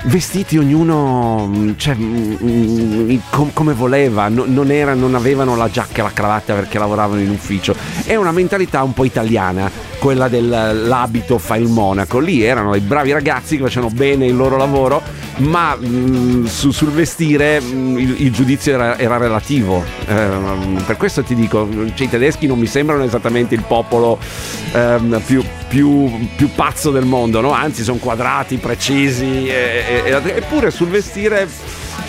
[0.06, 6.02] vestiti ognuno mm, cioè, mm, com- come voleva, no- non, era- non avevano la giacca
[6.02, 7.76] e la cravatta perché lavoravano in ufficio.
[8.06, 9.70] È una mentalità un po' italiana,
[10.04, 12.20] quella dell'abito fa il monaco.
[12.20, 15.02] Lì erano dei bravi ragazzi che facevano bene il loro lavoro,
[15.38, 19.82] ma mm, su- sul vestire mm, il, il giudizio era, era relativo.
[20.08, 24.20] Ehm, per questo ti dico, cioè, i tedeschi non mi sembrano esattamente il popolo
[24.74, 27.52] ehm, più, più- più pazzo del mondo, no?
[27.54, 31.48] anzi sono quadrati, precisi, e- e- eppure sul vestire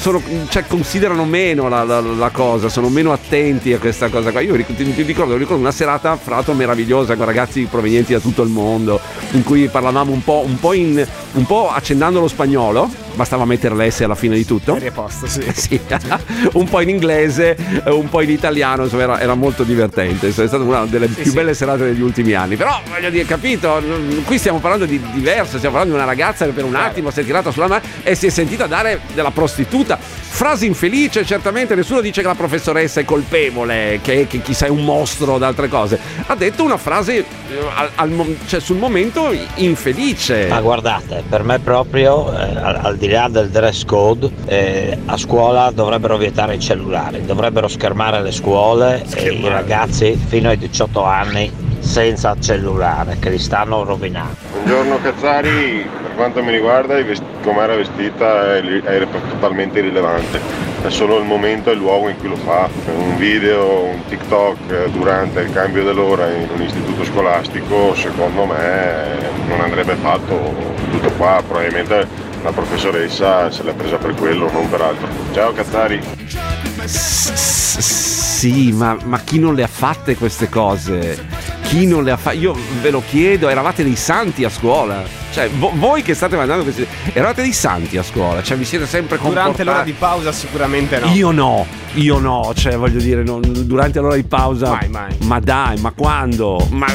[0.04, 4.42] sono- cioè, considerano meno la, la- la cosa, sono meno attenti a questa cosa qua.
[4.42, 8.42] Io ti, ti ricordo, ricordo una serata fra l'altro meravigliosa con ragazzi provenienti da tutto
[8.42, 12.90] il mondo, in cui parlavamo un po', un po', in, un po' accennando lo spagnolo,
[13.14, 14.76] bastava mettere l'S alla fine di tutto.
[14.76, 15.42] Eri a posto, sì.
[15.54, 15.80] Sì,
[16.54, 20.28] un po' in inglese, eh, un po' in italiano, insomma era, era molto divertente.
[20.28, 22.56] È stata una delle più belle serate degli ultimi anni.
[22.56, 23.80] Però voglio dire, capito,
[24.24, 27.20] qui stiamo parlando di diverso, stiamo parlando di una ragazza che per un attimo si
[27.20, 29.98] è tirata sulla mano e si è sentita dare della prostituta.
[29.98, 34.84] Frase infelice, certamente nessuno dice che la professoressa è colpevole, che, che chissà è un
[34.84, 35.98] mostro o altre cose.
[36.26, 37.24] Ha detto una frase eh,
[37.74, 40.46] al- al cioè, sul momento infelice.
[40.48, 45.16] Ma guardate, per me proprio, eh, al, al di là del dress code, eh, a
[45.18, 51.02] scuola dovrebbero vietare i cellulari, dovrebbero schermare le scuole e i ragazzi fino ai 18
[51.04, 54.36] anni senza cellulare, che li stanno rovinando.
[54.52, 56.94] Buongiorno Cazzari, per quanto mi riguarda
[57.42, 60.40] come era vestita è, li- è totalmente irrilevante,
[60.82, 62.70] è solo il momento e il luogo in cui lo fa.
[62.86, 69.32] Un video, un TikTok eh, durante il cambio dell'ora in un istituto scolastico secondo me
[69.46, 70.54] non andrebbe fatto
[70.90, 75.08] tutto qua, probabilmente la professoressa se l'è presa per quello, non per altro.
[75.32, 75.98] Ciao Cazzari!
[76.86, 81.26] Sì, ma, ma chi non le ha fatte queste cose?
[81.62, 82.36] Chi non le ha fatte?
[82.36, 85.02] Io ve lo chiedo, eravate dei santi a scuola.
[85.32, 86.86] Cioè, vo- voi che state mandando questi.
[87.14, 89.62] Eravate dei santi a scuola, cioè vi siete sempre comportati.
[89.62, 91.06] Durante l'ora di pausa sicuramente no.
[91.14, 94.68] Io no, io no, cioè voglio dire, non- durante l'ora di pausa.
[94.68, 95.16] Mai, mai.
[95.22, 96.68] Ma dai, ma quando?
[96.70, 96.86] Ma,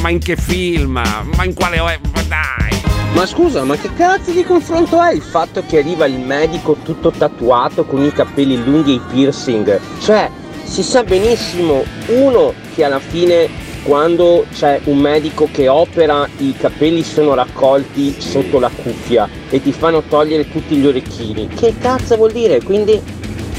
[0.00, 1.02] ma in che film?
[1.34, 1.78] Ma in quale.
[1.78, 2.73] Ma dai!
[3.14, 7.12] Ma scusa, ma che cazzo di confronto è il fatto che arriva il medico tutto
[7.12, 9.80] tatuato con i capelli lunghi e i piercing?
[10.00, 10.28] Cioè,
[10.64, 13.48] si sa benissimo, uno, che alla fine
[13.84, 19.70] quando c'è un medico che opera i capelli sono raccolti sotto la cuffia e ti
[19.70, 21.46] fanno togliere tutti gli orecchini.
[21.46, 22.64] Che cazzo vuol dire?
[22.64, 23.00] Quindi,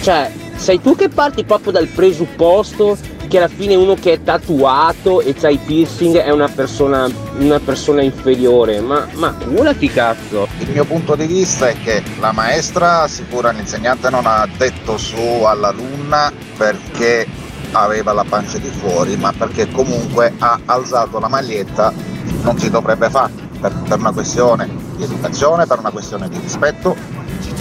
[0.02, 5.22] cioè, sei tu che parti proprio dal presupposto che alla fine uno che è tatuato
[5.22, 8.80] e c'ha i piercing è una persona, una persona inferiore.
[8.82, 10.48] Ma, ma curati cazzo!
[10.60, 15.18] Il mio punto di vista è che la maestra, sicura l'insegnante non ha detto su
[15.18, 17.28] all'alunna perché
[17.72, 21.94] aveva la pancia di fuori, ma perché comunque ha alzato la maglietta,
[22.42, 26.96] non si dovrebbe fare per, per una questione di educazione, per una questione di rispetto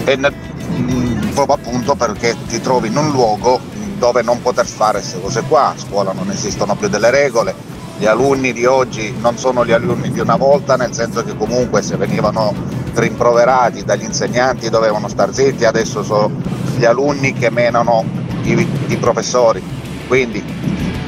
[0.04, 3.60] e nel, mh, proprio appunto perché ti trovi in un luogo
[3.98, 7.54] dove non poter fare queste cose qua, a scuola non esistono più delle regole,
[7.96, 11.80] gli alunni di oggi non sono gli alunni di una volta, nel senso che comunque
[11.82, 12.52] se venivano
[12.94, 16.30] rimproverati dagli insegnanti dovevano star zitti, adesso sono
[16.76, 18.04] gli alunni che menano
[18.42, 19.62] i, i professori.
[20.08, 20.42] Quindi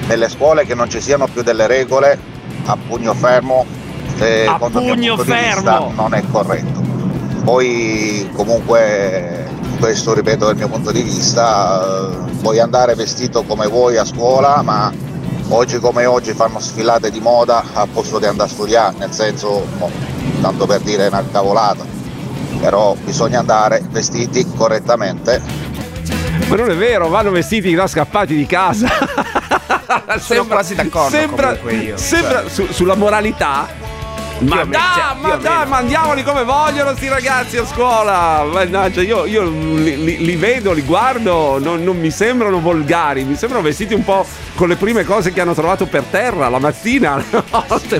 [0.07, 2.19] nelle scuole che non ci siano più delle regole
[2.67, 3.65] a pugno fermo,
[4.19, 5.93] eh, A pugno fermo.
[5.95, 6.81] non è corretto.
[7.45, 9.45] Poi comunque
[9.79, 14.63] questo ripeto dal mio punto di vista, eh, puoi andare vestito come vuoi a scuola,
[14.63, 14.93] ma
[15.49, 19.65] oggi come oggi fanno sfilate di moda a posto di andare a studiare, nel senso,
[20.41, 21.85] tanto per dire una cavolata,
[22.61, 25.41] però bisogna andare vestiti correttamente
[26.49, 28.89] Ma non è vero, vanno vestiti da scappati di casa.
[30.19, 31.97] Sono quasi d'accordo Sembra, comunque io.
[31.97, 32.49] sembra Cioè.
[32.51, 33.67] su- sulla moralità.
[34.41, 38.45] Ma dai, cioè, ma dai, mandiamoli come vogliono sti ragazzi a scuola.
[38.45, 43.37] Mannaggia, io, io li, li- li vedo, li guardo, non, non mi sembrano volgari, mi
[43.37, 47.23] sembrano vestiti un po' con le prime cose che hanno trovato per terra la mattina,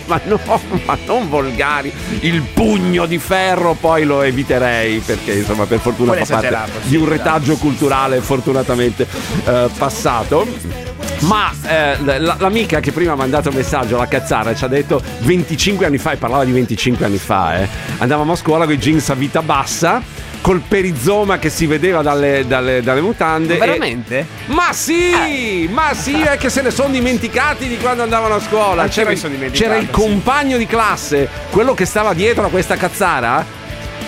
[0.07, 0.41] ma no,
[0.85, 1.93] ma non volgari.
[2.21, 7.09] Il pugno di ferro poi lo eviterei perché insomma per fortuna fa parte di un
[7.09, 9.07] retaggio culturale fortunatamente
[9.45, 10.86] eh, passato.
[11.21, 15.03] Ma eh, l- l'amica che prima ha mandato il messaggio, la cazzara, ci ha detto
[15.21, 18.79] 25 anni fa, e parlava di 25 anni fa, eh, andavamo a scuola con i
[18.79, 20.03] jeans a vita bassa,
[20.43, 23.55] col perizoma che si vedeva dalle, dalle- dalle mutande.
[23.57, 24.27] e- Veramente?
[24.47, 28.87] Ma sì, ma sì, è che se ne sono dimenticati di quando andavano a scuola.
[28.87, 29.13] C'era,
[29.51, 29.91] c'era il sì.
[29.91, 33.45] compagno di classe, quello che stava dietro a questa cazzara,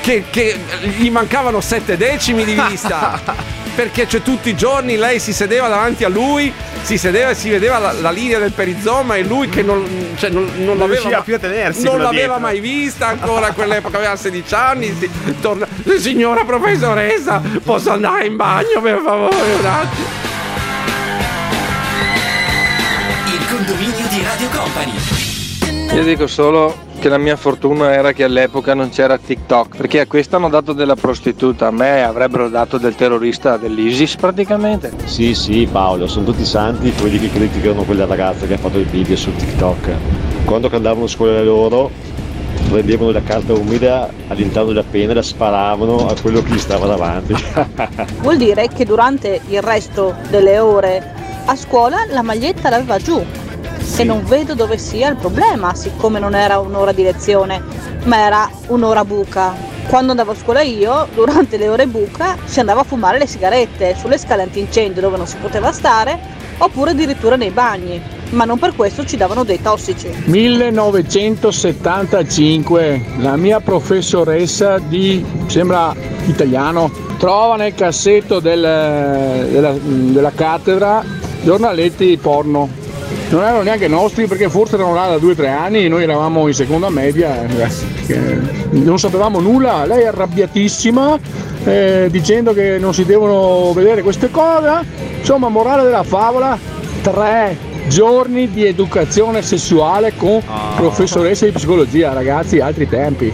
[0.01, 0.57] che, che
[0.99, 3.57] gli mancavano sette decimi di vista.
[3.79, 7.49] perché cioè, tutti i giorni lei si sedeva davanti a lui, si sedeva e si
[7.49, 9.87] vedeva la, la linea del perizoma e lui che non,
[10.17, 12.39] cioè, non, non Non l'aveva riusciva ma- più a tenersi non l'aveva dietro.
[12.41, 14.97] mai vista ancora a quell'epoca, aveva 16 anni.
[14.99, 15.09] si-
[15.41, 20.07] torna- Signora professoressa, posso andare in bagno per favore un attimo?
[23.27, 24.93] Il condominio di Radio Company.
[25.95, 30.07] Io dico solo che la mia fortuna era che all'epoca non c'era TikTok, perché a
[30.07, 34.93] questo hanno dato della prostituta, a me avrebbero dato del terrorista dell'ISIS praticamente.
[35.05, 38.87] Sì, sì, Paolo, sono tutti santi quelli che criticano quella ragazza che ha fatto il
[38.87, 39.91] video su TikTok.
[40.45, 41.91] Quando andavano a scuola loro,
[42.69, 46.87] prendevano la carta umida all'interno della penna e la sparavano a quello che gli stava
[46.87, 47.35] davanti.
[48.21, 51.15] Vuol dire che durante il resto delle ore
[51.47, 53.25] a scuola la maglietta l'aveva giù.
[53.97, 57.61] E non vedo dove sia il problema, siccome non era un'ora di lezione,
[58.05, 59.53] ma era un'ora buca.
[59.89, 63.97] Quando andavo a scuola io, durante le ore buca, si andava a fumare le sigarette
[63.99, 66.17] sulle scale antincendio dove non si poteva stare,
[66.59, 68.01] oppure addirittura nei bagni.
[68.31, 70.09] Ma non per questo ci davano dei tossici.
[70.27, 75.93] 1975, la mia professoressa di, sembra
[76.27, 81.03] italiano, trova nel cassetto del- della, della cattedra
[81.43, 82.87] giornaletti porno.
[83.31, 86.03] Non erano neanche nostri perché forse erano là da due o tre anni e noi
[86.03, 87.47] eravamo in seconda media,
[88.07, 88.39] eh,
[88.71, 91.19] non sapevamo nulla, lei arrabbiatissima
[91.65, 94.83] eh, dicendo che non si devono vedere queste cose.
[95.19, 96.59] Insomma, morale della favola,
[97.03, 97.57] tre
[97.89, 100.43] giorni di educazione sessuale con
[100.77, 103.33] professoressa di psicologia, ragazzi, altri tempi.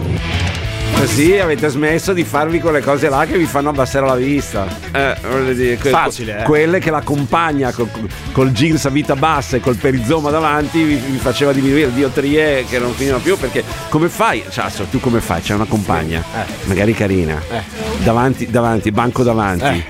[1.05, 4.65] Così avete smesso di farvi quelle cose là che vi fanno abbassare la vista.
[4.91, 6.43] Eh, voglio dire, que- Facile, eh.
[6.45, 7.87] Quelle che la compagna col,
[8.31, 12.79] col jeans a vita bassa e col perizoma davanti vi, vi faceva diminuire diotrie che
[12.79, 14.43] non finivano più perché come fai?
[14.49, 15.41] Cioè, adesso, tu come fai?
[15.41, 16.45] C'è una compagna, Eh.
[16.63, 17.39] magari carina,
[18.03, 19.85] davanti, davanti, banco davanti.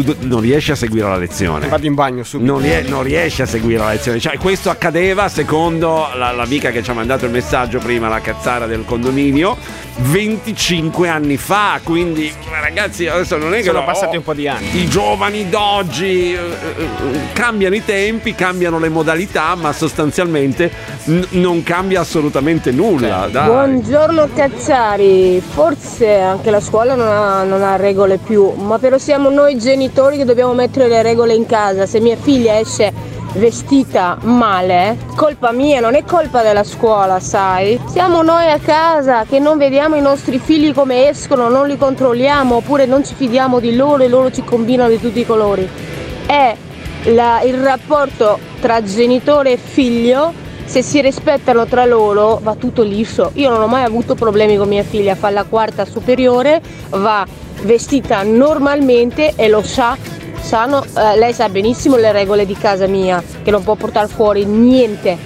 [0.00, 1.66] Tu non riesci a seguire la lezione.
[1.66, 2.52] Vado in bagno subito.
[2.52, 4.20] Non, rie- non riesci a seguire la lezione.
[4.20, 8.66] Cioè, questo accadeva secondo la- l'amica che ci ha mandato il messaggio prima, la cazzara
[8.66, 9.56] del condominio,
[9.96, 11.80] 25 anni fa.
[11.82, 14.82] Quindi, ragazzi, adesso non è che Sono lo- passati un po' di anni.
[14.82, 16.88] i giovani d'oggi eh, eh,
[17.32, 20.70] cambiano i tempi, cambiano le modalità, ma sostanzialmente
[21.06, 23.28] n- non cambia assolutamente nulla.
[23.30, 23.46] dai.
[23.46, 29.28] Buongiorno Cazzari, forse anche la scuola non ha, non ha regole più, ma però siamo
[29.30, 31.86] noi genitori che dobbiamo mettere le regole in casa.
[31.86, 32.92] Se mia figlia esce
[33.34, 37.80] vestita male, colpa mia, non è colpa della scuola, sai?
[37.86, 42.56] Siamo noi a casa che non vediamo i nostri figli come escono, non li controlliamo
[42.56, 45.68] oppure non ci fidiamo di loro e loro ci combinano di tutti i colori.
[46.26, 46.56] È
[47.04, 50.32] la- il rapporto tra genitore e figlio
[50.68, 53.30] se si rispettano tra loro va tutto liscio.
[53.34, 57.26] Io non ho mai avuto problemi con mia figlia, fa la quarta superiore, va
[57.62, 59.96] vestita normalmente e lo sa,
[60.40, 64.44] sanno, eh, lei sa benissimo le regole di casa mia, che non può portare fuori
[64.44, 65.16] niente,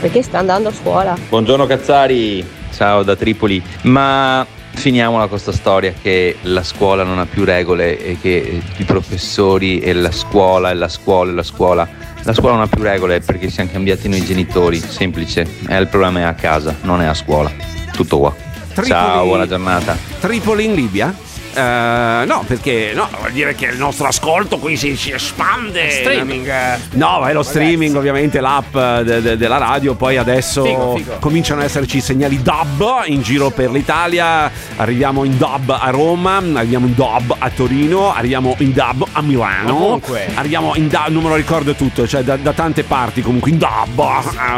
[0.00, 1.16] perché sta andando a scuola.
[1.28, 3.60] Buongiorno Cazzari, ciao da Tripoli.
[3.82, 8.84] Ma finiamola con questa storia che la scuola non ha più regole e che i
[8.84, 11.88] professori e la scuola e la scuola e la scuola.
[12.24, 15.46] La scuola non ha più regole perché siamo cambiati noi genitori, semplice.
[15.68, 17.50] E il problema è a casa, non è a scuola.
[17.92, 18.34] Tutto qua.
[18.68, 19.96] Tripoli- Ciao, buona giornata.
[20.20, 21.14] Tripoli in Libia?
[21.54, 25.90] Eh, no, perché no, vuol dire che il nostro ascolto qui si, si espande.
[25.90, 26.52] Streaming.
[26.92, 29.94] No, è lo streaming, ovviamente l'app de- de- della radio.
[29.94, 31.16] Poi adesso Figo, figo.
[31.20, 34.50] cominciano ad esserci segnali DAB in giro per l'Italia.
[34.76, 39.76] Arriviamo in DAB a Roma, arriviamo in DAB a Torino, arriviamo in DAB a Milano.
[39.76, 40.28] Ovunque.
[40.34, 43.58] Arriviamo in DAB, non me lo ricordo tutto, cioè da, da tante parti comunque in
[43.58, 43.98] DAB.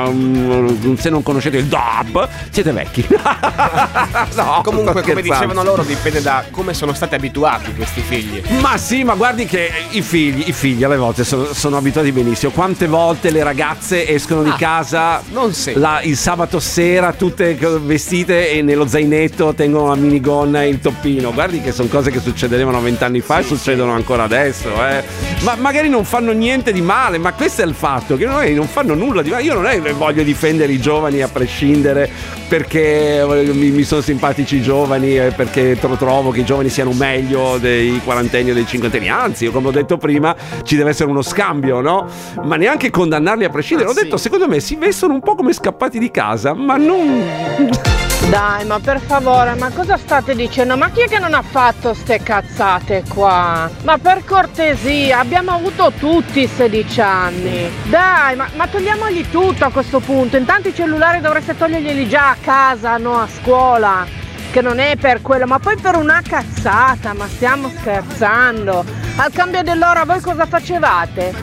[0.07, 3.07] Um, se non conoscete il DAB, siete vecchi.
[4.37, 5.21] no, Comunque, come scherzando.
[5.21, 8.43] dicevano loro, dipende da come sono stati abituati questi figli.
[8.61, 12.53] Ma sì, ma guardi che i figli, i figli alle volte sono, sono abituati benissimo.
[12.53, 15.23] Quante volte le ragazze escono di casa
[15.75, 21.33] la- il sabato sera tutte vestite e nello zainetto tengono la minigonna e il toppino.
[21.33, 24.69] Guardi che sono cose che succedevano vent'anni fa e succedono ancora adesso.
[24.89, 25.03] eh.
[25.41, 28.67] Ma magari non fanno niente di male, ma questo è il fatto, che noi non
[28.67, 29.43] fanno nulla di male.
[29.43, 32.11] Io non è che voglio difendere i giovani a prescindere
[32.49, 36.69] perché eh, mi, mi sono simpatici i giovani e perché tro- trovo che i giovani
[36.77, 39.09] siano meglio dei quarantenni o dei cinquantenni.
[39.09, 42.07] Anzi, come ho detto prima, ci deve essere uno scambio, no?
[42.43, 43.89] Ma neanche condannarli a prescindere.
[43.89, 47.25] Ho detto, secondo me si vestono un po' come scappati di casa, ma non.
[48.29, 50.77] Dai, ma per favore, ma cosa state dicendo?
[50.77, 53.71] Ma chi è che non ha fatto ste cazzate qua?
[53.85, 57.71] Ma per cortesia, abbiamo avuto tutti 16 anni.
[57.85, 60.37] Dai, ma, ma togliamogli tutto a questo punto.
[60.37, 64.25] Intanto i cellulari dovreste toglierglieli già a casa, no a scuola.
[64.57, 68.87] Che non è per quello, ma poi per una cazzata, ma stiamo scherzando.
[69.17, 71.35] Al cambio dell'ora voi cosa facevate?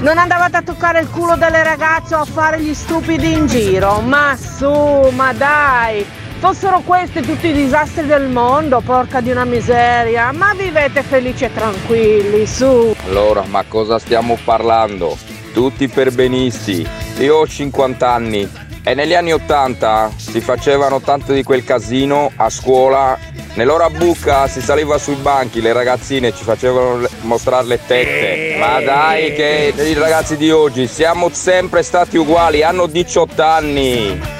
[0.00, 4.00] Non andavate a toccare il culo delle ragazze o a fare gli stupidi in giro?
[4.00, 4.68] Ma su,
[5.12, 6.04] ma dai!
[6.40, 10.32] Fossero questi tutti i disastri del mondo, porca di una miseria!
[10.32, 12.96] Ma vivete felici e tranquilli, su!
[13.06, 15.16] Allora, ma cosa stiamo parlando?
[15.52, 16.84] Tutti perbenisti.
[17.18, 22.48] Io ho 50 anni e negli anni 80 si facevano tanto di quel casino a
[22.48, 23.18] scuola.
[23.54, 28.56] Nell'ora buca si saliva sui banchi, le ragazzine ci facevano mostrare le tette.
[28.58, 34.39] Ma dai che i ragazzi di oggi siamo sempre stati uguali, hanno 18 anni.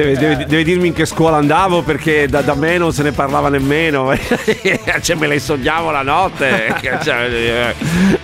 [0.00, 3.12] Deve, deve- deve dirmi in che scuola andavo perché da, da me non se ne
[3.12, 4.14] parlava nemmeno.
[5.02, 6.74] cioè, me le sognavo la notte.
[7.00, 7.74] Cioè, eh,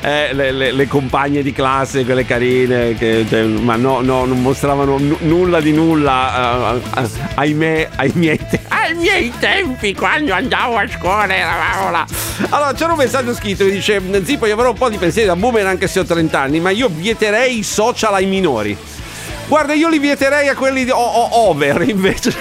[0.00, 4.40] eh, le, le- le compagne di classe, quelle carine, che, cioè, ma no, no, non
[4.40, 6.76] mostravano nu- nulla di nulla.
[6.94, 12.06] eh, ahimè, ai miei, te- ai miei tempi, quando andavo a scuola eravamo là.
[12.50, 15.36] Allora, c'era un messaggio scritto che dice: Zippo, io avrò un po' di pensieri da
[15.36, 18.76] boomer anche se ho 30 anni, ma io vieterei i social ai minori.
[19.48, 22.34] Guarda, io li vieterei a quelli di- o- o- over invece.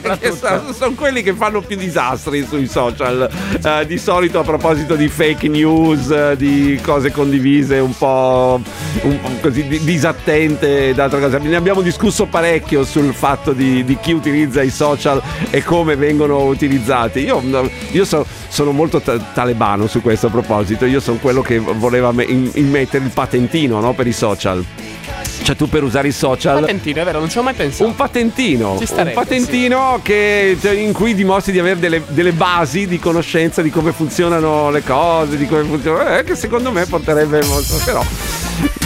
[0.00, 3.28] Perché sono, sono quelli che fanno più disastri sui social.
[3.62, 8.58] Eh, di solito a proposito di fake news, di cose condivise un po',
[9.02, 11.38] un così di- disattente ed altre cose.
[11.40, 16.44] Ne abbiamo discusso parecchio sul fatto di, di chi utilizza i social e come vengono
[16.44, 17.20] utilizzati.
[17.20, 17.42] Io,
[17.92, 20.86] io so- sono molto ta- talebano su questo a proposito.
[20.86, 24.64] Io sono quello che voleva me- in- immettere il patentino no, per i social.
[25.42, 26.60] Cioè tu per usare i social.
[26.60, 27.88] Patentino, è vero, non ci ho mai pensato.
[27.88, 32.32] un patentino, Ci un starebbe, patentino che, cioè, in cui dimostri di avere delle, delle
[32.32, 36.84] basi di conoscenza di come funzionano le cose, di come funzionano, eh, che secondo me
[36.86, 38.04] porterebbe molto, però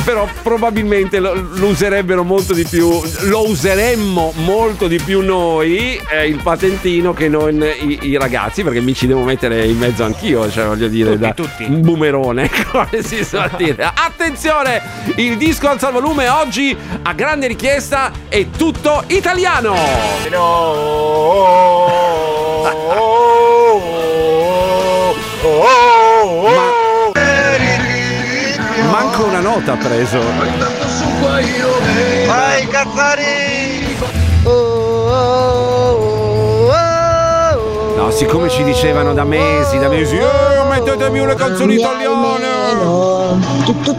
[0.04, 6.26] però probabilmente lo, lo userebbero molto di più, lo useremmo molto di più noi, eh,
[6.28, 10.50] il patentino, che non i, i ragazzi, perché mi ci devo mettere in mezzo anch'io,
[10.50, 11.64] cioè voglio dire, Tutti, da tutti.
[11.64, 13.90] un boomerone, come si suol dire.
[13.94, 14.82] Attenzione,
[15.16, 19.74] il disco alza il volume oggi a grande richiesta è tutto italiano.
[26.54, 26.83] Ma-
[28.94, 30.20] Manco una nota ha preso.
[32.28, 33.96] Vai Cazzari!
[37.96, 43.36] No, siccome ci dicevano da mesi, da mesi, eh, mettetemi una canzone italiana.
[43.64, 43.98] Tu, tu,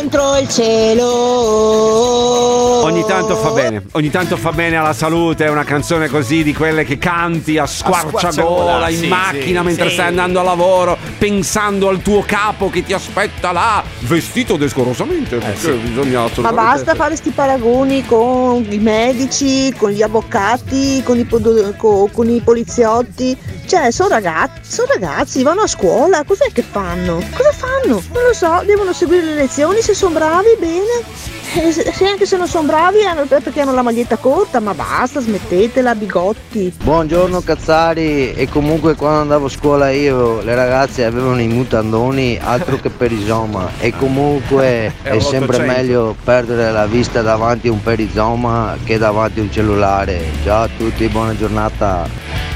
[0.00, 1.04] contro il cielo.
[2.84, 6.84] Ogni tanto fa bene, ogni tanto fa bene alla salute una canzone così di quelle
[6.84, 9.94] che canti a squarciagola in sì, macchina sì, mentre sì.
[9.94, 15.72] stai andando a lavoro, pensando al tuo capo che ti aspetta là, vestito decorosamente, perché
[15.72, 21.76] bisogna Ma basta fare sti paragoni con i medici, con gli avvocati, con i, pod-
[21.76, 23.36] co- con i poliziotti.
[23.66, 27.22] Cioè, sono ragazzi, sono ragazzi, vanno a scuola, cos'è che fanno?
[27.30, 28.02] Cosa fanno?
[28.12, 31.28] Non lo so, devono seguire le lezioni, se sono bravi, bene.
[31.52, 34.72] E se se anche se non sono bravi hanno- perché hanno la maglietta corta, ma
[34.72, 36.72] basta, smettetela, bigotti.
[36.80, 42.76] Buongiorno Cazzari e comunque quando andavo a scuola io le ragazze avevano i mutandoni altro
[42.76, 45.72] che perizoma e comunque Era è sempre 800.
[45.76, 50.20] meglio perdere la vista davanti a un perizoma che davanti a un cellulare.
[50.44, 52.06] Ciao a tutti, buona giornata.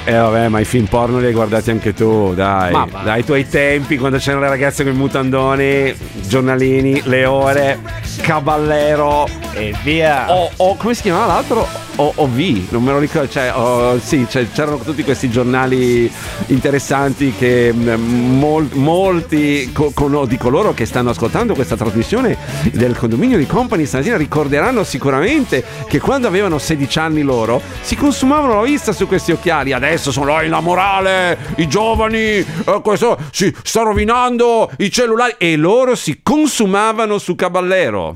[0.06, 2.72] Eh vabbè, ma i film porno li hai guardati anche tu, dai.
[2.72, 2.86] Ma.
[2.90, 5.94] Dai, ai tuoi tempi, quando c'erano le ragazze con i mutandoni,
[6.26, 7.78] giornalini, le ore,
[8.20, 9.26] caballero.
[9.54, 10.30] E via.
[10.30, 11.66] O, o- come si chiamava l'altro?
[11.96, 13.28] O, non me lo ricordo.
[13.28, 16.10] Cioè, o- sì, cioè, c'erano tutti questi giornali
[16.46, 22.36] interessanti che mm, mol- molti co- con- di coloro che stanno ascoltando questa trasmissione
[22.72, 28.56] del condominio di Company stamattina ricorderanno sicuramente che quando avevano 16 anni loro si consumavano
[28.60, 29.72] la vista su questi occhiali.
[29.72, 32.46] Adesso sono la morale, i giovani, eh,
[32.82, 38.14] questo si sta rovinando i cellulari e loro si consumavano su Caballero.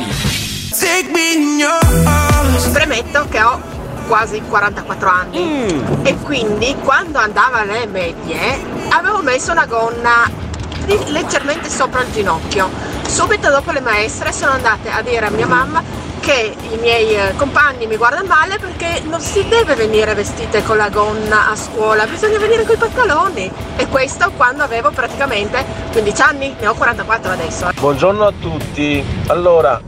[0.00, 1.62] Company.
[2.72, 3.60] Premetto che ho
[4.06, 10.30] quasi 44 anni e quindi quando andavo alle medie avevo messo una gonna
[11.08, 12.68] leggermente sopra il ginocchio.
[13.06, 15.82] Subito dopo le maestre sono andate a dire a mia mamma
[16.20, 20.76] che i miei eh, compagni mi guardano male perché non si deve venire vestite con
[20.76, 23.50] la gonna a scuola, bisogna venire con i pantaloni.
[23.76, 27.70] E questo quando avevo praticamente 15 anni, ne ho 44 adesso.
[27.74, 29.04] Buongiorno a tutti.
[29.28, 29.80] Allora,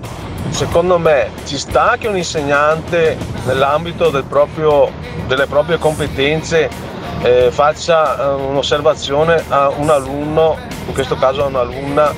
[0.50, 4.24] secondo me ci sta che un insegnante nell'ambito del
[5.26, 6.68] delle proprie competenze
[7.22, 12.12] eh, faccia eh, un'osservazione a un alunno, in questo caso a un'alunna,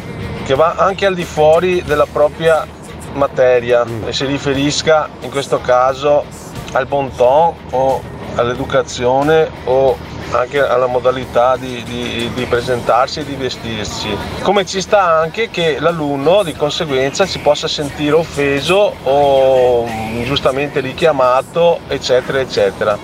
[0.45, 2.67] che va anche al di fuori della propria
[3.15, 6.25] materia e si riferisca in questo caso
[6.73, 8.03] al bon ton o
[8.37, 9.97] all'educazione o
[10.33, 14.17] anche alla modalità di, di- di presentarsi e di vestirsi.
[14.43, 21.81] Come ci sta anche che l'alunno di conseguenza si possa sentire offeso o ingiustamente richiamato,
[21.87, 22.99] eccetera, eccetera.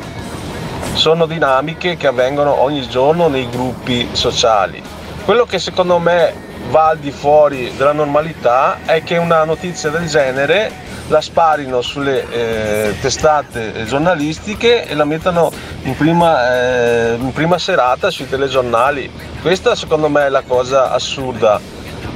[0.94, 4.82] Sono dinamiche che avvengono ogni giorno nei gruppi sociali.
[5.24, 10.06] Quello che secondo me va al di fuori della normalità è che una notizia del
[10.06, 10.70] genere
[11.08, 15.50] la sparino sulle eh, testate giornalistiche e la mettano
[15.82, 19.10] in prima, eh, in prima serata sui telegiornali.
[19.42, 21.60] Questa secondo me è la cosa assurda,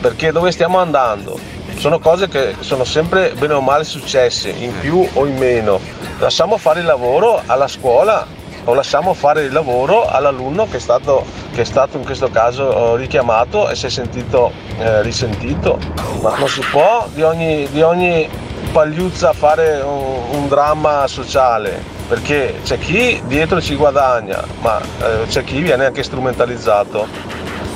[0.00, 1.36] perché dove stiamo andando?
[1.76, 5.80] Sono cose che sono sempre bene o male successe, in più o in meno.
[6.18, 8.24] Lasciamo fare il lavoro alla scuola
[8.64, 12.94] o lasciamo fare il lavoro all'alunno che è stato, che è stato in questo caso
[12.94, 15.78] eh, richiamato e si è sentito eh, risentito.
[16.20, 18.28] Ma non si può di ogni, di ogni
[18.72, 25.44] pagliuzza fare un, un dramma sociale, perché c'è chi dietro ci guadagna, ma eh, c'è
[25.44, 27.06] chi viene anche strumentalizzato.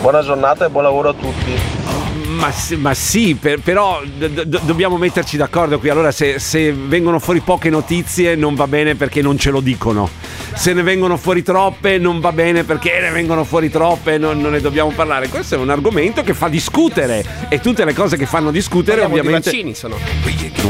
[0.00, 1.97] Buona giornata e buon lavoro a tutti.
[2.38, 5.88] Ma, sì- ma sì, per- però d- d- dobbiamo metterci d'accordo qui.
[5.88, 10.08] Allora, se, se vengono fuori poche notizie non va bene perché non ce lo dicono.
[10.54, 14.40] Se ne vengono fuori troppe non va bene perché ne vengono fuori troppe e non,
[14.40, 15.28] non ne dobbiamo parlare.
[15.28, 19.20] Questo è un argomento che fa discutere e tutte le cose che fanno discutere Parliamo
[19.20, 19.50] ovviamente...
[19.50, 19.96] di vaccini sono.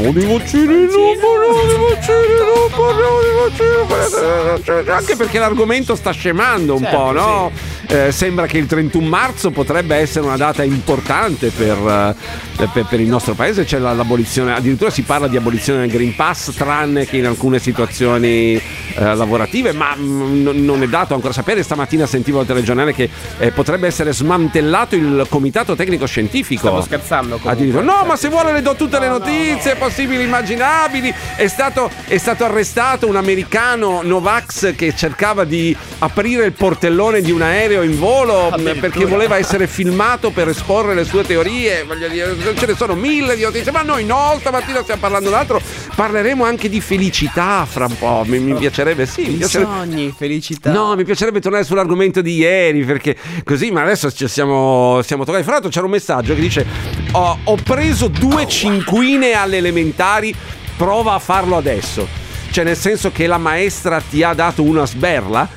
[0.01, 0.89] No, di vaccini, no,
[1.19, 7.11] parliamo di vaccini, no, parliamo di vaccini, Anche perché l'argomento sta scemando un Certo, po',
[7.11, 7.51] no?
[7.87, 12.15] Eh, sembra che il 31 marzo potrebbe essere una data importante per,
[12.57, 15.89] eh, per- per il nostro paese, c'è la- l'abolizione, addirittura si parla di abolizione del
[15.91, 18.55] Green Pass, tranne che in alcune situazioni
[18.95, 21.61] eh, lavorative, ma mm, non- non è dato ancora sapere.
[21.63, 26.61] Stamattina sentivo al telegiornale che eh, potrebbe essere smantellato il comitato tecnico scientifico.
[26.67, 27.51] Stavo scherzando comunque.
[27.51, 31.13] Addirittura, no, ma se vuole le do tutte le notizie possibili, immaginabili.
[31.35, 37.31] È stato, è stato arrestato un americano Novax che cercava di aprire il portellone di
[37.31, 41.47] un aereo in volo mh, perché voleva essere filmato per esporre le sue teorie.
[41.85, 45.61] Voglio dire, ce ne sono mille di notizie, ma noi no, stamattina stiamo parlando d'altro.
[45.95, 48.23] Parleremo anche di felicità fra un po'.
[48.25, 49.71] Mi, mi piacerebbe, sì, mi piacerebbe.
[49.71, 50.71] sogni, felicità.
[50.71, 55.43] No, mi piacerebbe tornare sull'argomento di ieri perché così, ma adesso ci siamo, siamo toccati.
[55.43, 56.65] Fra l'altro c'era un messaggio che dice
[57.11, 60.33] ho, ho preso due cinquine alle elementari,
[60.77, 62.07] prova a farlo adesso.
[62.51, 65.47] Cioè nel senso che la maestra ti ha dato una sberla?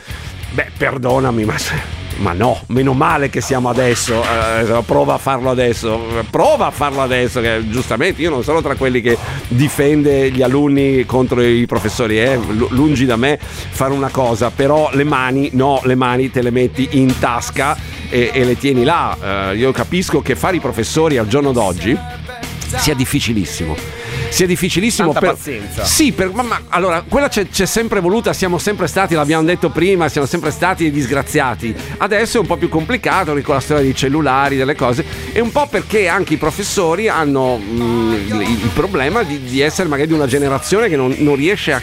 [0.51, 1.55] Beh, perdonami, ma...
[2.19, 4.23] Ma no, meno male che siamo adesso.
[4.23, 6.01] eh, prova a farlo adesso.
[6.31, 7.41] Prova a farlo adesso.
[7.41, 9.17] Che giustamente io non sono tra quelli che
[9.49, 12.21] difende gli alunni contro i professori.
[12.21, 12.37] Eh.
[12.37, 16.51] Lu- Lungi da me fare una cosa, però le mani, no, le mani te le
[16.51, 17.77] metti in tasca
[18.09, 19.51] e, e le tieni là.
[19.51, 21.97] Eh, io capisco che fare i professori al giorno d'oggi
[22.77, 23.75] sia difficilissimo.
[24.33, 25.35] Sia difficilissimo Tanta per.
[25.37, 25.85] pazienza.
[25.85, 29.71] Sì, per- ma, ma- allora, quella c'è, c'è sempre voluta, siamo sempre stati, l'abbiamo detto
[29.71, 31.75] prima, siamo sempre stati disgraziati.
[31.99, 35.53] Adesso è un po' più complicato con la storia dei cellulari, delle cose, e un
[35.53, 40.15] po' perché anche i professori hanno mm, il, il problema di, di essere magari di
[40.15, 41.83] una generazione che non, non riesce a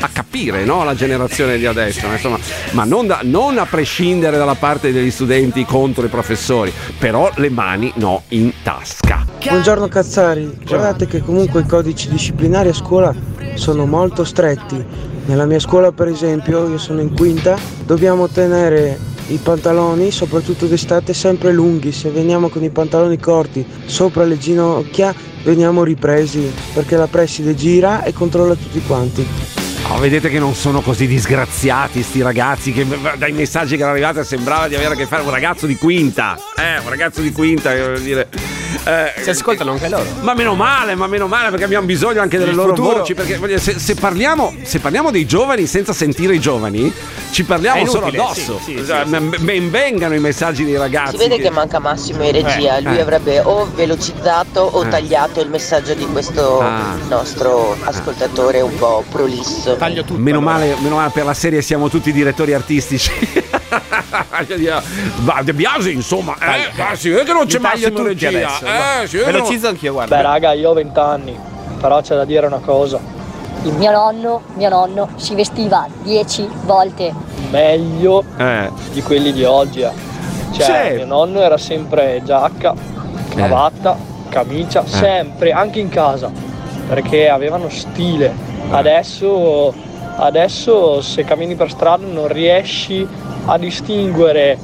[0.00, 0.84] a capire no?
[0.84, 2.38] la generazione di adesso, insomma,
[2.72, 7.50] ma non, da- non a prescindere dalla parte degli studenti contro i professori, però le
[7.50, 9.24] mani no in tasca.
[9.48, 13.14] Buongiorno Cazzari, guardate che comunque i codici disciplinari a scuola
[13.54, 14.84] sono molto stretti.
[15.26, 21.12] Nella mia scuola per esempio, io sono in quinta, dobbiamo tenere i pantaloni, soprattutto d'estate,
[21.12, 21.92] sempre lunghi.
[21.92, 28.04] Se veniamo con i pantaloni corti sopra le ginocchia, veniamo ripresi perché la preside gira
[28.04, 29.65] e controlla tutti quanti.
[29.98, 32.86] Vedete che non sono così disgraziati sti ragazzi che
[33.16, 36.38] dai messaggi che erano arrivati sembrava di avere a che fare un ragazzo di quinta.
[36.56, 38.55] Eh, un ragazzo di quinta, che dire.
[38.84, 40.04] Eh, Si ascoltano anche loro.
[40.20, 42.98] Ma meno male, ma meno male perché abbiamo bisogno anche delle Il loro futuro.
[42.98, 43.14] voci.
[43.14, 46.92] Perché voglio dire, se, se parliamo, se parliamo dei giovani senza sentire i giovani,
[47.30, 48.60] ci parliamo È solo inutile, addosso.
[48.64, 51.12] sì, sì, sì, ben- Ben vengano i messaggi dei ragazzi.
[51.12, 53.00] Si vede che manca Massimo in regia, Eh, lui eh.
[53.00, 54.88] avrebbe o velocizzato o Eh.
[54.88, 56.94] tagliato il messaggio di questo Ah.
[57.08, 59.76] nostro ascoltatore un po' prolisso.
[59.76, 60.20] Taglio tutto.
[60.20, 63.10] Meno male, meno male per la serie siamo tutti direttori artistici.
[65.24, 68.28] Ma De Biasi, insomma, eh, ma si vede che non c'è taglio Massimo regia.
[68.28, 70.16] adesso, eh, si vede che non- Velocizzo anch'io, guarda.
[70.16, 71.36] Beh raga, io ho 20 anni,
[71.80, 72.98] però c'è da dire una cosa.
[73.62, 77.12] Il mio nonno, mio nonno si vestiva 10 volte.
[77.50, 78.70] Meglio Eh.
[78.92, 79.80] di quelli di oggi.
[79.80, 79.90] eh.
[80.52, 80.94] Cioè, Sì.
[80.96, 82.74] mio nonno era sempre giacca,
[83.30, 83.96] cravatta,
[84.28, 84.88] camicia, Eh.
[84.88, 86.30] sempre, anche in casa,
[86.88, 88.32] perché avevano stile.
[88.70, 89.72] Adesso,
[90.16, 93.06] adesso se cammini per strada non riesci
[93.46, 94.58] a distinguere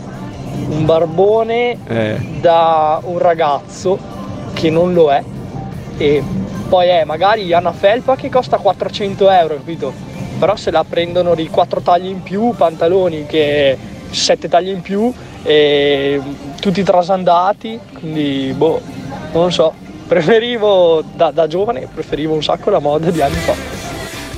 [0.69, 2.19] un barbone Eh.
[2.41, 3.99] da un ragazzo
[4.53, 5.23] che non lo è
[5.97, 6.23] e
[6.69, 9.93] poi è magari Anna Felpa che costa 400 euro, capito?
[10.39, 13.77] Però se la prendono di 4 tagli in più, pantaloni che
[14.11, 16.21] 7 tagli in più e
[16.61, 18.81] tutti trasandati, quindi boh,
[19.33, 19.73] non so,
[20.09, 23.82] preferivo da, da giovane, preferivo un sacco la moda di anni fa.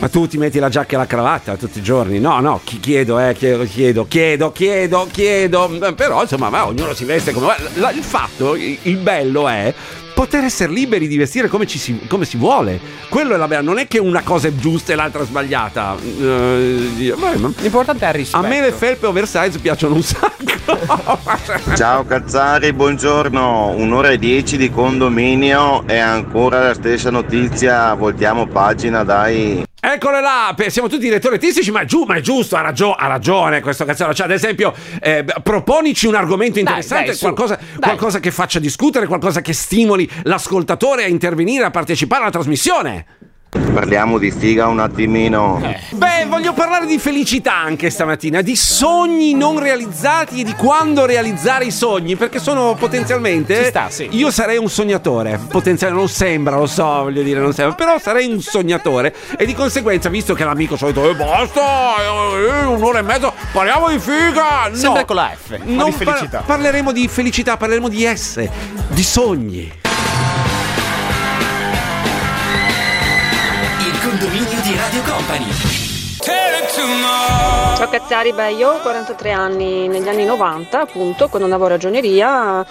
[0.01, 2.19] Ma tu ti metti la giacca e la cravatta tutti i giorni?
[2.19, 5.95] No, no, chi- chiedo, eh, chiedo, chiedo, chiedo, chiedo, chiedo.
[5.97, 7.93] Però insomma, ma ognuno si veste come vuole.
[7.95, 9.73] Il fatto, il bello è
[10.13, 12.79] poter essere liberi di vestire come, ci si, come si vuole.
[13.09, 15.97] Quello è la bella, non è che una cosa è giusta e l'altra sbagliata.
[16.21, 18.45] Eh, ma- L'importante è il rispetto.
[18.45, 20.43] a me le felpe oversize piacciono un sacco.
[21.77, 23.71] Ciao Cazzari, buongiorno.
[23.71, 27.95] Un'ora e dieci di condominio e ancora la stessa notizia.
[27.95, 29.65] Voltiamo pagina, dai.
[29.87, 33.07] Eccole là, siamo tutti direttori artistici, ma è, giu- ma è giusto, ha, ragio- ha
[33.07, 34.15] ragione questo cazzaro.
[34.15, 37.25] Cioè, ad esempio, eh, proponici un argomento interessante, dai, su.
[37.25, 43.07] qualcosa, qualcosa che faccia discutere, qualcosa che stimoli l'ascoltatore a intervenire, a partecipare alla trasmissione.
[43.73, 45.61] Parliamo di figa un attimino.
[45.91, 51.65] Beh, voglio parlare di felicità anche stamattina, di sogni non realizzati e di quando realizzare
[51.67, 53.57] i sogni, perché sono potenzialmente.
[53.63, 54.09] Ci sta, sì.
[54.13, 58.27] Io sarei un sognatore, potenzialmente non sembra, lo so, voglio dire, non sembra, però sarei
[58.31, 63.33] un sognatore e di conseguenza, visto che l'amico solito, eh, basta, eh, un'ora e mezza,
[63.53, 64.69] parliamo di figa!
[64.69, 66.39] No, Sempre con la F, non di felicità.
[66.39, 68.51] par- parleremo di felicità, parleremo di esse,
[68.89, 69.73] di sogni.
[74.17, 75.47] Condominio di Radio Company.
[77.77, 82.65] Ciao Cazzari, beh io ho 43 anni, negli anni 90 appunto, quando andavo a ragioneria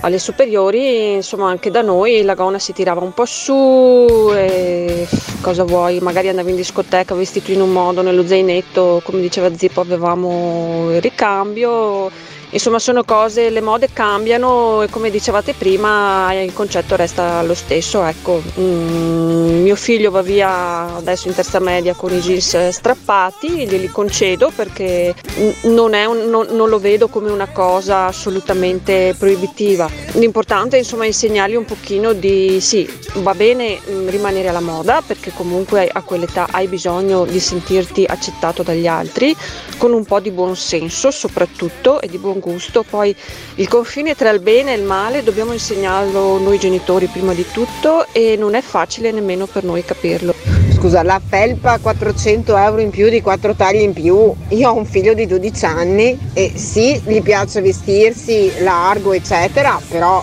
[0.00, 5.06] alle superiori, insomma anche da noi la gonna si tirava un po' su e
[5.40, 9.80] cosa vuoi, magari andavi in discoteca vestito in un modo, nello zainetto, come diceva Zippo
[9.80, 12.10] avevamo il ricambio,
[12.50, 18.02] insomma sono cose, le mode cambiano e come dicevate prima il concetto resta lo stesso,
[18.04, 18.42] ecco.
[18.58, 24.50] Mm, mio figlio va via adesso in terza media con i jeans strappati, glieli concedo
[24.54, 25.14] perché
[25.62, 29.88] non, un- non- non lo vedo come una cosa assolutamente proibitiva.
[30.12, 35.32] L'importante è insomma insegnargli un pochino di sì, va bene mm, rimanere alla moda perché
[35.34, 39.36] comunque a quell'età hai bisogno di sentirti accettato dagli altri,
[39.76, 42.84] con un po' di buon senso soprattutto e di buon gusto.
[42.88, 43.14] Poi
[43.56, 48.06] il confine tra il bene e il male dobbiamo insegnarlo noi genitori prima di tutto
[48.12, 50.34] e non è facile nemmeno per noi capirlo.
[50.74, 54.32] Scusa, la felpa 400 euro in più di 4 tagli in più.
[54.48, 60.22] Io ho un figlio di 12 anni e sì, gli piace vestirsi largo, eccetera, però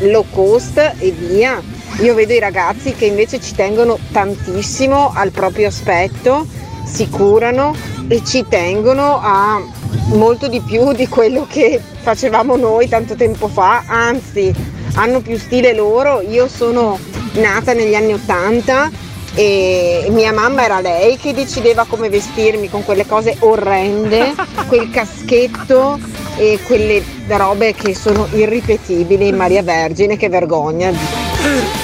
[0.00, 1.62] low cost e via.
[2.00, 6.46] Io vedo i ragazzi che invece ci tengono tantissimo al proprio aspetto,
[6.84, 7.74] si curano
[8.08, 9.60] e ci tengono a
[10.12, 14.52] molto di più di quello che facevamo noi tanto tempo fa, anzi
[14.94, 16.20] hanno più stile loro.
[16.20, 16.98] Io sono
[17.34, 18.90] nata negli anni 80
[19.34, 24.34] e mia mamma era lei che decideva come vestirmi con quelle cose orrende,
[24.68, 25.98] quel caschetto
[26.36, 30.92] e quelle robe che sono irripetibili, Maria Vergine, che vergogna.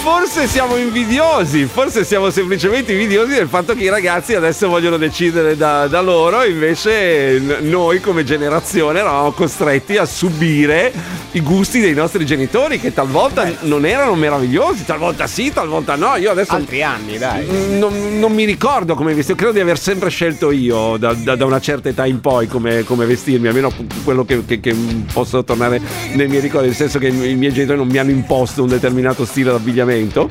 [0.03, 5.55] Forse siamo invidiosi, forse siamo semplicemente invidiosi del fatto che i ragazzi adesso vogliono decidere
[5.55, 10.91] da, da loro, invece noi come generazione eravamo costretti a subire
[11.33, 16.17] i gusti dei nostri genitori che talvolta non erano meravigliosi, talvolta sì, talvolta no.
[16.17, 17.47] Io adesso Altri anni, dai.
[17.79, 21.45] non, non mi ricordo come vestirmi, credo di aver sempre scelto io da, da- da
[21.45, 23.71] una certa età in poi come, come vestirmi, almeno
[24.05, 24.75] quello che, che- che
[25.13, 25.81] posso tornare
[26.15, 29.25] nei miei ricordi, nel senso che i miei genitori non mi hanno imposto un determinato
[29.25, 30.29] stile d'abbigliamento.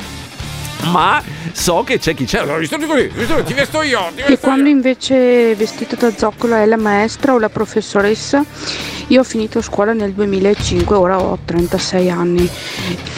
[0.86, 1.21] Ma
[1.51, 2.41] so che c'è chi c'è.
[2.43, 4.38] Ti vesto io, ti E vesto io.
[4.39, 8.43] quando invece vestita da zoccola è la maestra o la professoressa,
[9.07, 12.49] io ho finito scuola nel 2005, ora ho 36 anni.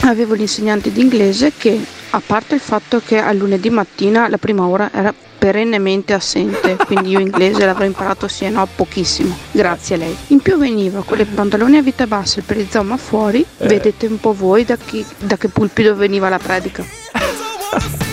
[0.01, 4.65] Avevo l'insegnante di inglese che, a parte il fatto che al lunedì mattina la prima
[4.65, 9.97] ora era perennemente assente, quindi io inglese l'avrò imparato sì e no pochissimo, grazie a
[9.99, 10.15] lei.
[10.27, 13.67] In più veniva con le pantaloni a vita bassa e il perizoma fuori, Eh.
[13.67, 16.83] vedete un po' voi da, chi- da che pulpito veniva la predica.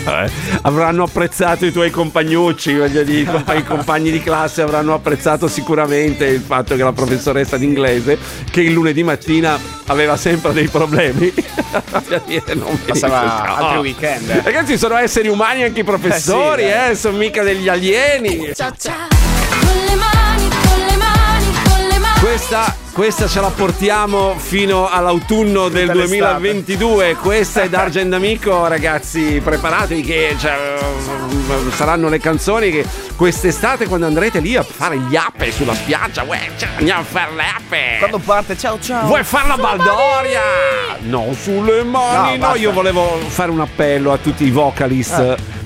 [0.07, 0.31] Eh,
[0.63, 5.49] avranno apprezzato i tuoi compagnucci, voglio dire, i compa- i compagni di classe avranno apprezzato
[5.49, 8.17] sicuramente il fatto che la professoressa d'inglese,
[8.51, 11.33] che il lunedì mattina aveva sempre dei problemi,
[12.55, 13.81] non Passava altri no.
[13.81, 14.31] weekend.
[14.45, 18.53] Ragazzi, sono esseri umani anche i professori, Eh sì, eh, sono mica degli alieni.
[22.29, 26.39] Questa, questa ce la portiamo fino all'autunno del Tutta l'estate.
[26.41, 27.15] 2022.
[27.15, 29.41] Questa è D'Argent Amico, ragazzi.
[29.43, 30.79] Preparatevi che cioè,
[31.75, 32.85] saranno le canzoni che
[33.17, 37.35] quest'estate, quando andrete lì a fare gli appe sulla spiaggia, uè, cioè, andiamo a fare
[37.35, 37.97] le appe.
[37.99, 39.07] Quando parte, ciao ciao.
[39.07, 40.43] Vuoi fare la baldoria?
[41.01, 42.37] No, sulle mani.
[42.37, 45.19] No, No, io volevo fare un appello a tutti i vocalist.
[45.19, 45.58] Eh.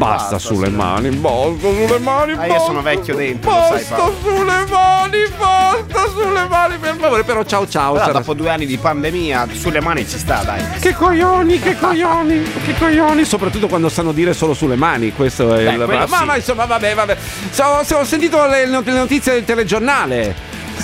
[0.00, 2.32] Basta, sulle mani, basta sulle mani.
[2.32, 4.14] Ah, io sono vecchio dentro, sai, Basta Paolo.
[4.22, 7.22] sulle mani, basta sulle mani, per favore.
[7.22, 7.92] Però ciao ciao.
[7.92, 10.62] Però dopo due anni di pandemia, sulle mani ci sta, dai.
[10.80, 13.24] Che coglioni, che coglioni, che coglioni.
[13.26, 15.12] Soprattutto quando sanno dire solo sulle mani.
[15.12, 16.06] Questo è Beh, il.
[16.08, 16.24] Ma, sì.
[16.24, 17.16] ma insomma, vabbè, vabbè.
[17.50, 20.34] So- so- ho sentito le, not- le notizie del telegiornale.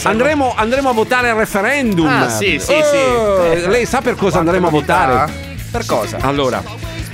[0.03, 2.07] Andremo, andremo a votare al referendum.
[2.07, 3.67] Ah, sì, sì, sì.
[3.67, 5.33] Lei sa per cosa andremo a votare?
[5.71, 6.19] Per cosa?
[6.21, 6.63] Allora,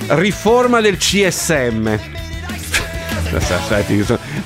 [0.08, 1.98] riforma del CSM.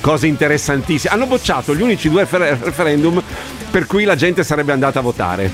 [0.01, 1.13] Cose interessantissime.
[1.13, 3.23] Hanno bocciato gli unici due refer- referendum
[3.71, 5.51] per cui la gente sarebbe andata a votare.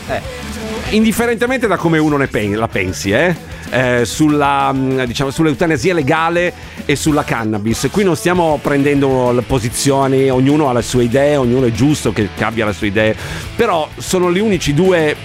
[0.91, 3.35] Indifferentemente da come uno ne pen- la pensi, eh?
[3.71, 6.53] Eh, sulla, mh, diciamo, sull'eutanasia legale
[6.85, 7.89] e sulla cannabis.
[7.91, 12.29] Qui non stiamo prendendo le posizioni, ognuno ha le sue idee, ognuno è giusto che
[12.41, 13.17] abbia le sue idee,
[13.57, 15.17] però sono gli unici due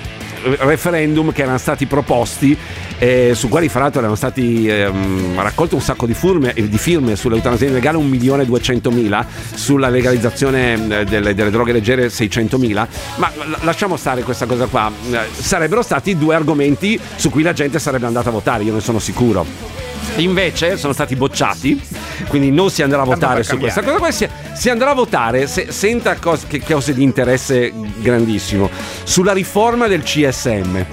[0.56, 2.58] referendum che erano stati proposti
[3.00, 7.16] eh, su quali fra l'altro erano stati ehm, raccolte un sacco di firme, di firme
[7.16, 12.88] sull'eutanasia legale 1.200.000 sulla legalizzazione eh, delle, delle droghe leggere 600.000
[13.18, 14.92] ma la- lasciamo stare questa cosa qua.
[15.12, 18.82] Eh, sarebbero stati due argomenti su cui la gente sarebbe andata a votare io ne
[18.82, 19.86] sono sicuro
[20.18, 21.80] Invece sono stati bocciati,
[22.28, 25.48] quindi non si andrà a votare su questa cosa qua, si, si andrà a votare,
[25.48, 28.70] se, senta cos- che cose di interesse grandissimo,
[29.04, 30.84] sulla riforma del CSM.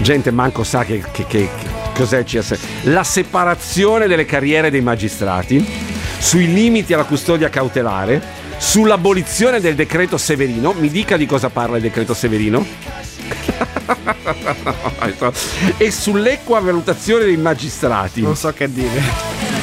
[0.00, 1.48] Gente manco sa che- che- che
[1.94, 2.56] cos'è il CSM.
[2.92, 5.64] La separazione delle carriere dei magistrati,
[6.18, 8.20] sui limiti alla custodia cautelare,
[8.56, 10.72] sull'abolizione del decreto Severino.
[10.72, 12.64] Mi dica di cosa parla il decreto Severino.
[15.76, 18.22] E sull'equa valutazione dei magistrati.
[18.22, 19.00] Non so che dire.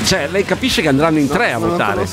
[0.06, 2.08] Cioè, lei capisce che andranno in No, tre a votare.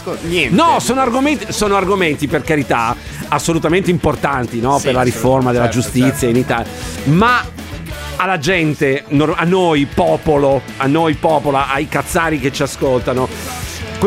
[0.51, 2.95] No, sono argomenti, sono argomenti, per carità,
[3.29, 4.79] assolutamente importanti no?
[4.79, 6.27] Sì, per la riforma della certo, giustizia certo.
[6.27, 6.71] in Italia.
[7.05, 7.45] Ma
[8.17, 13.29] alla gente, a noi popolo, a noi popolo, ai cazzari che ci ascoltano.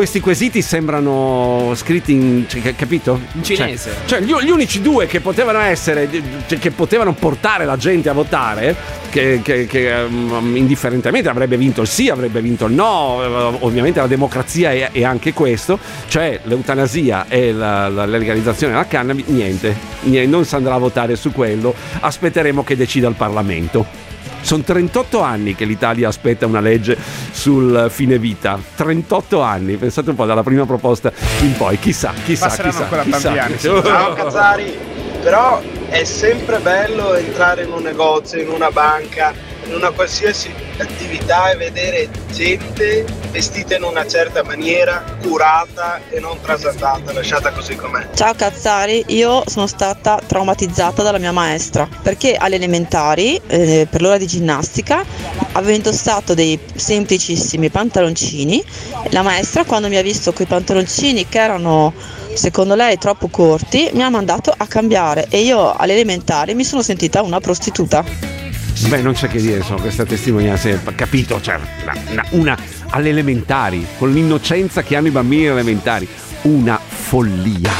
[0.00, 2.46] Questi quesiti sembrano scritti in.
[2.48, 3.20] cioè, ca- capito?
[3.34, 3.90] In cinese.
[4.06, 6.08] Cioè, cioè, gli, gli unici due che potevano essere.
[6.46, 8.74] cioè, che potevano portare la gente a votare.
[9.10, 13.20] Che, che- che, ehm, indifferentemente avrebbe vinto il sì, avrebbe vinto il no.
[13.22, 15.78] eh, Ovviamente la democrazia è, è anche questo.
[16.08, 19.26] Cioè, l'eutanasia e la, la legalizzazione della cannabis.
[19.26, 21.74] Niente, niente, non si andrà a votare su quello.
[22.00, 24.08] Aspetteremo che decida il Parlamento.
[24.42, 26.96] Sono 38 anni che l'Italia aspetta una legge
[27.30, 28.58] sul fine vita.
[28.76, 31.12] 38 anni, pensate un po' dalla prima proposta
[31.42, 31.78] in poi.
[31.78, 32.82] Chissà, chissà, Passeranno chissà.
[32.84, 33.18] ancora chissà.
[33.20, 33.68] tanti anni, sì.
[33.84, 34.78] Ciao Cazzari,
[35.22, 39.32] però è sempre bello entrare in un negozio, in una banca,
[39.70, 46.38] in una qualsiasi attività e vedere gente vestita in una certa maniera, curata e non
[46.40, 48.08] trasatata, lasciata così com'è.
[48.14, 54.18] Ciao Cazzari, io sono stata traumatizzata dalla mia maestra perché alle elementari, eh, per l'ora
[54.18, 55.04] di ginnastica,
[55.52, 58.62] avevo indossato dei semplicissimi pantaloncini.
[59.10, 61.94] La maestra, quando mi ha visto quei pantaloncini che erano
[62.34, 66.82] secondo lei troppo corti, mi ha mandato a cambiare e io alle elementari mi sono
[66.82, 68.39] sentita una prostituta.
[68.88, 71.40] Beh, non c'è che dire, sono questa testimonianza, capito?
[71.40, 72.58] Cioè, una, una- una
[72.90, 76.08] alle elementari, con l'innocenza che hanno i bambini alle elementari.
[76.42, 77.70] Una follia.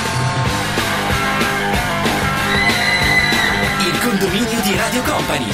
[3.81, 5.47] Il condominio di Radio Company.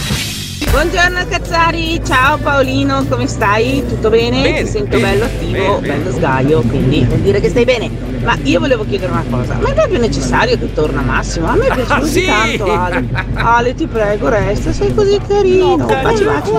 [0.71, 3.83] Buongiorno Cazzari, ciao Paolino, come stai?
[3.87, 4.43] Tutto bene?
[4.43, 7.89] Bene, Ti sento bene, bello attivo, bene, bello sgaio, quindi vuol dire che stai bene.
[8.27, 11.47] Ma io volevo chiedere una cosa, ma è proprio necessario che torna Massimo?
[11.47, 12.27] A me piace Ah, così sì!
[12.27, 13.09] tanto Ale.
[13.35, 15.77] Ale ti prego, resta, sei così carino.
[15.77, 16.51] baci baci.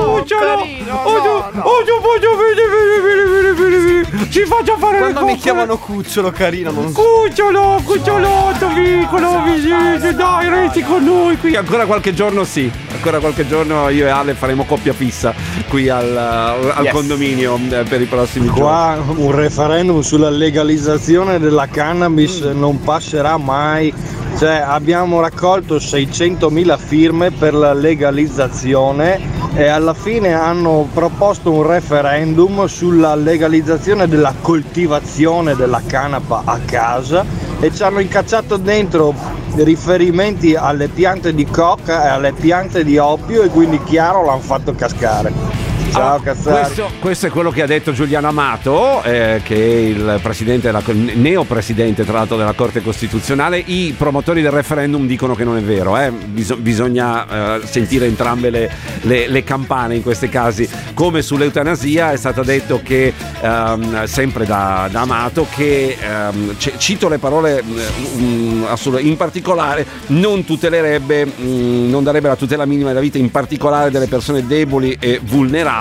[4.30, 7.02] Ci faccio fare Quando mi chiamano cucciolo carino, non so.
[7.02, 11.56] Cucciolo, cucciolotto, piccolo, visite, dai, resti con noi qui.
[11.56, 15.34] Ancora qualche giorno sì, ancora qualche giorno io e Ale faremo coppia fissa
[15.70, 16.92] qui al, al Yes.
[16.94, 18.60] condominio eh, per i prossimi giorni.
[18.62, 23.92] Qua un referendum sulla legalizzazione della cannabis non passerà mai.
[24.38, 29.20] Cioè, abbiamo raccolto 600.000 firme per la legalizzazione
[29.56, 37.26] e alla fine hanno proposto un referendum sulla legalizzazione della coltivazione della canapa a casa
[37.60, 39.16] e ci hanno incacciato dentro
[39.56, 44.76] riferimenti alle piante di coca e alle piante di oppio e quindi chiaro l'hanno fatto
[44.76, 45.67] cascare.
[45.92, 46.62] Ciao Cazzari.
[46.64, 50.82] Questo, questo è quello che ha detto Giuliano Amato, eh, che è il presidente, della,
[51.16, 53.58] neopresidente tra l'altro della Corte Costituzionale.
[53.58, 56.12] I promotori del referendum dicono che non è vero, eh.
[56.12, 58.70] Bis- bisogna eh, sentire entrambe le,
[59.02, 60.70] le- le campane in questi casi.
[60.94, 67.08] Come sull'eutanasia è stato detto che, ehm, sempre da, da Amato, che, ehm, c- cito
[67.10, 73.00] le parole mm, assolut- in particolare, non tutelerebbe, mm, non darebbe la tutela minima della
[73.00, 75.77] vita, in particolare delle persone deboli e vulnerabili.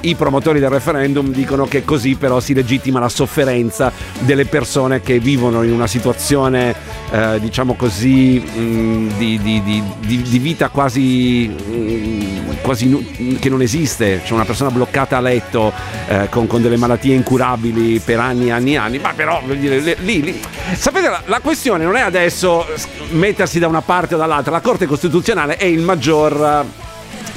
[0.00, 5.18] I promotori del referendum dicono che così però si legittima la sofferenza delle persone che
[5.20, 6.74] vivono in una situazione,
[7.10, 13.62] eh, diciamo così, mm, di, di- di- di- vita quasi, mm, quasi nu- che non
[13.62, 14.20] esiste.
[14.24, 15.72] C'è una persona bloccata a letto
[16.08, 20.22] eh, con, con delle malattie incurabili per anni e anni e anni, ma però lì,
[20.22, 20.40] lì-
[20.74, 22.66] sapete la, la questione non è adesso
[23.10, 26.64] mettersi da una parte o dall'altra, la Corte Costituzionale è il maggior...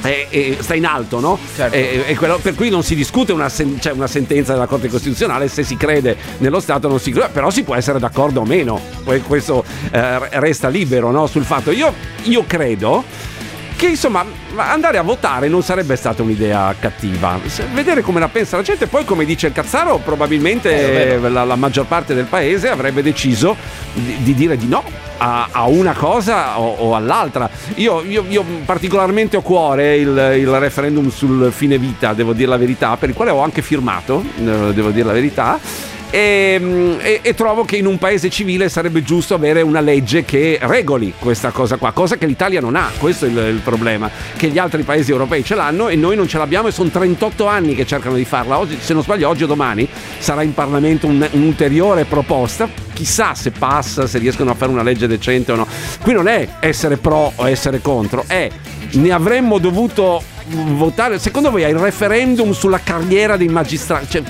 [0.02, 1.38] eh, è- sta in alto, no?
[1.70, 4.88] È- è quello- per cui non si discute una, sen- cioè una sentenza della Corte
[4.88, 8.40] Costituzionale se si crede nello Stato o non si crede, però si può essere d'accordo
[8.40, 8.80] o meno.
[9.02, 11.26] Poi questo eh, resta libero no?
[11.26, 11.70] sul fatto.
[11.70, 11.92] Io,
[12.24, 13.04] io credo
[13.76, 14.24] che insomma
[14.56, 17.38] andare a votare non sarebbe stata un'idea cattiva.
[17.72, 21.86] Vedere come la pensa la gente, poi come dice il Cazzaro, probabilmente la, la maggior
[21.86, 23.56] parte del paese avrebbe deciso
[23.92, 24.82] di, di dire di no.
[25.16, 27.48] A, a una cosa o, o all'altra.
[27.76, 32.48] Io, io- io particolarmente ho a cuore il, il referendum sul fine vita, devo dire
[32.48, 35.58] la verità, per il quale ho anche firmato, eh, devo dire la verità.
[36.14, 40.24] E, mm, e- e trovo che in un paese civile sarebbe giusto avere una legge
[40.24, 44.08] che regoli questa cosa qua, cosa che l'Italia non ha, questo è il, il problema,
[44.36, 47.48] che gli altri paesi europei ce l'hanno e noi non ce l'abbiamo e sono 38
[47.48, 49.88] anni che cercano di farla, oggi, se non sbaglio oggi o domani
[50.18, 55.08] sarà in Parlamento un- un'ulteriore proposta, chissà se passa, se riescono a fare una legge
[55.08, 55.66] decente o no,
[56.00, 58.48] qui non è essere pro o essere contro, è
[58.92, 64.22] ne avremmo dovuto votare, secondo voi il referendum sulla carriera dei magistrati, cioè,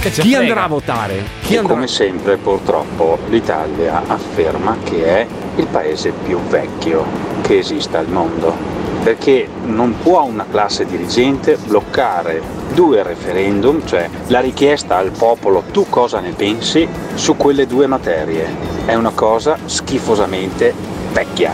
[0.00, 0.38] chi frega?
[0.38, 1.24] andrà a votare?
[1.42, 1.74] Chi E andrà?
[1.74, 5.26] come sempre purtroppo l'Italia afferma che è
[5.56, 7.04] il paese più vecchio
[7.42, 8.74] che esista al mondo.
[9.06, 12.42] perché non può una classe dirigente bloccare
[12.74, 18.48] due referendum, cioè la richiesta al popolo tu cosa ne pensi su quelle due materie.
[18.84, 20.74] È una cosa schifosamente
[21.12, 21.52] vecchia,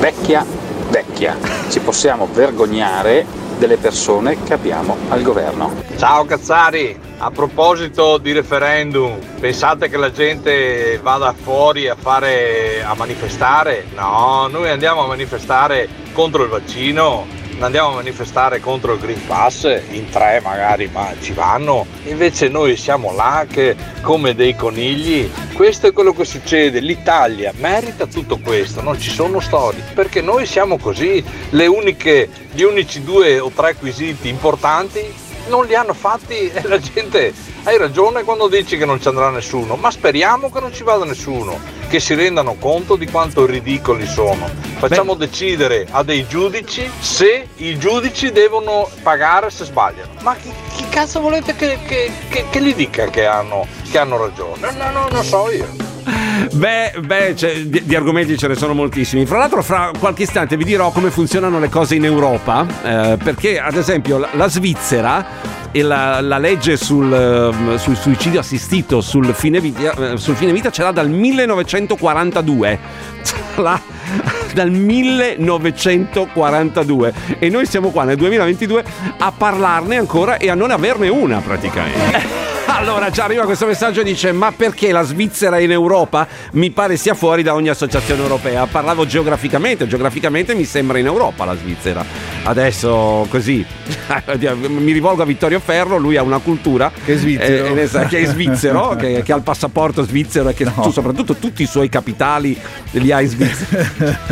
[0.00, 0.44] vecchia,
[0.88, 1.36] vecchia.
[1.68, 3.24] Ci possiamo vergognare
[3.56, 5.70] delle persone che abbiamo al governo.
[5.96, 12.94] Ciao Cazzari, a proposito di referendum, pensate che la gente vada fuori a fare a
[12.94, 13.84] manifestare?
[13.94, 17.26] No, noi andiamo a manifestare contro il vaccino,
[17.58, 21.84] andiamo a manifestare contro il Green Pass, in tre magari, ma ci vanno.
[22.04, 25.30] Invece noi siamo là che come dei conigli.
[25.52, 26.80] Questo è quello che succede.
[26.80, 31.22] L'Italia merita tutto questo, non ci sono storie, perché noi siamo così.
[31.50, 37.34] Uniche, gli unici due o tre quesiti importanti non li hanno fatti e la gente
[37.64, 41.04] hai ragione quando dici che non ci andrà nessuno, ma speriamo che non ci vada
[41.04, 44.48] nessuno, che si rendano conto di quanto ridicoli sono.
[44.78, 50.12] Facciamo decidere a dei giudici se i giudici devono pagare se sbagliano.
[50.22, 54.16] Ma chi, chi cazzo volete che, che, che, che gli dica che hanno, che hanno
[54.16, 54.70] ragione?
[54.72, 55.89] No, no, non so io.
[56.52, 57.34] Beh, beh
[57.66, 59.24] di, di argomenti ce ne sono moltissimi.
[59.26, 62.66] Fra l'altro, fra qualche istante vi dirò come funzionano le cose in Europa.
[62.82, 65.24] eh, perché, ad esempio, la, la Svizzera
[65.72, 70.52] e la, la legge sul, eh, sul suicidio assistito sul fine vita, eh, sul fine
[70.52, 72.78] vita ce l'ha dal 1942.
[73.22, 73.80] Ce l'ha
[74.54, 78.84] dal 1942 e noi siamo qua nel 2022
[79.18, 82.49] a parlarne ancora e a non averne una praticamente.
[82.80, 86.26] Allora già arriva questo messaggio e dice ma perché la Svizzera in Europa?
[86.52, 88.64] Mi pare sia fuori da ogni associazione europea.
[88.66, 92.02] Parlavo geograficamente, geograficamente mi sembra in Europa la Svizzera.
[92.42, 93.62] Adesso così
[94.66, 97.74] mi rivolgo a Vittorio Ferro, lui ha una cultura Che è svizzero.
[97.76, 101.34] eh, sa- che è svizzero, che, che ha il passaporto svizzero e che tu, soprattutto
[101.34, 102.58] tutti i suoi capitali
[102.92, 103.88] li ha in Svizzera.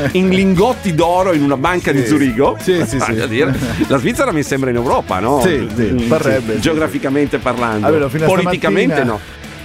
[0.13, 2.07] In lingotti d'oro in una banca di Sì.
[2.07, 2.57] Zurigo.
[2.61, 3.45] Sì, sì, sì.
[3.89, 5.41] La Svizzera mi sembra in Europa, no?
[5.43, 7.87] Sì, sì, Mm, parrebbe, Geograficamente parlando.
[7.87, 9.21] Almeno fino a Politicamente no.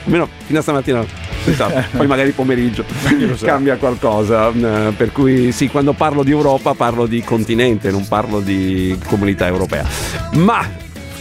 [0.06, 1.06] Almeno fino a stamattina.
[1.96, 2.86] Poi magari pomeriggio
[3.42, 4.50] cambia qualcosa.
[4.50, 9.48] eh, Per cui sì, quando parlo di Europa parlo di continente, non parlo di comunità
[9.48, 9.86] europea.
[10.34, 10.66] Ma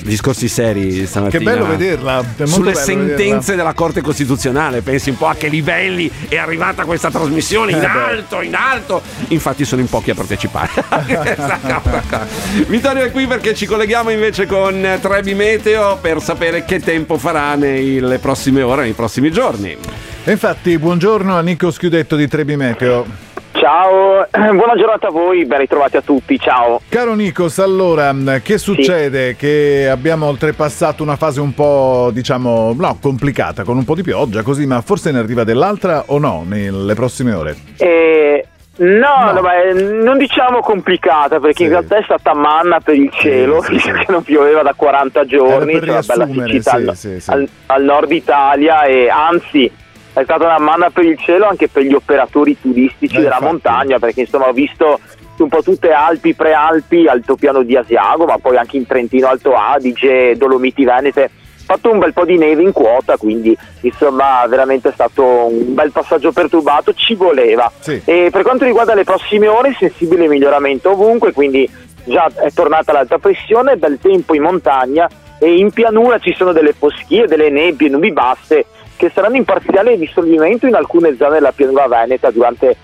[0.03, 1.39] discorsi seri stamattina.
[1.39, 2.25] Che bello vederla.
[2.45, 3.55] Sulle bello sentenze vederla.
[3.57, 7.81] della Corte Costituzionale, pensi un po' a che livelli è arrivata questa trasmissione in Eh
[7.81, 7.87] beh.
[7.87, 9.03] alto, in alto.
[9.29, 10.71] Infatti sono in pochi a partecipare.
[12.67, 17.55] Vittorio è qui perché ci colleghiamo invece con Trebi Meteo per sapere che tempo farà
[17.55, 19.77] nelle prossime ore, nei prossimi giorni.
[20.25, 23.32] E infatti, buongiorno a Nico Schiudetto di Trebi Meteo.
[23.63, 26.81] Ciao, buona giornata a voi, ben ritrovati a tutti, ciao.
[26.89, 29.37] Caro Nikos, allora, che succede?
[29.37, 34.43] Che abbiamo oltrepassato una fase un po', diciamo, no, complicata, con un po' di pioggia,
[34.43, 37.57] così, ma forse ne arriva dell'altra o no nelle prossime ore?
[37.77, 38.45] Eh,
[38.79, 43.61] no, no, beh, non diciamo complicata perché in realtà è stata manna per il cielo,
[43.71, 47.31] visto che non pioveva da 40 giorni, c'è una bella siccità sì, al, sì, sì.
[47.31, 49.71] al- al nord Italia e anzi
[50.15, 53.45] è stata una manna per il cielo anche per gli operatori turistici Eh, della infatti.
[53.53, 54.99] montagna perché insomma ho visto
[55.39, 60.37] un po' tutte Alpi, Prealpi, Altopiano di Asiago, ma poi anche in Trentino, Alto Adige,
[60.37, 61.25] Dolomiti Venete.
[61.25, 65.75] Ho fatto un bel po' di neve in quota, quindi insomma veramente è stato un
[65.75, 67.71] bel passaggio perturbato, ci voleva.
[68.05, 71.69] E per quanto riguarda le prossime ore, sensibile miglioramento ovunque, quindi
[72.05, 75.09] già è tornata l'alta pressione, bel tempo in montagna
[75.41, 78.67] e in pianura ci sono delle foschie, delle nebbie, nubi basse
[78.97, 82.77] che saranno in parziale dissolvimento in alcune zone della pianura veneta durante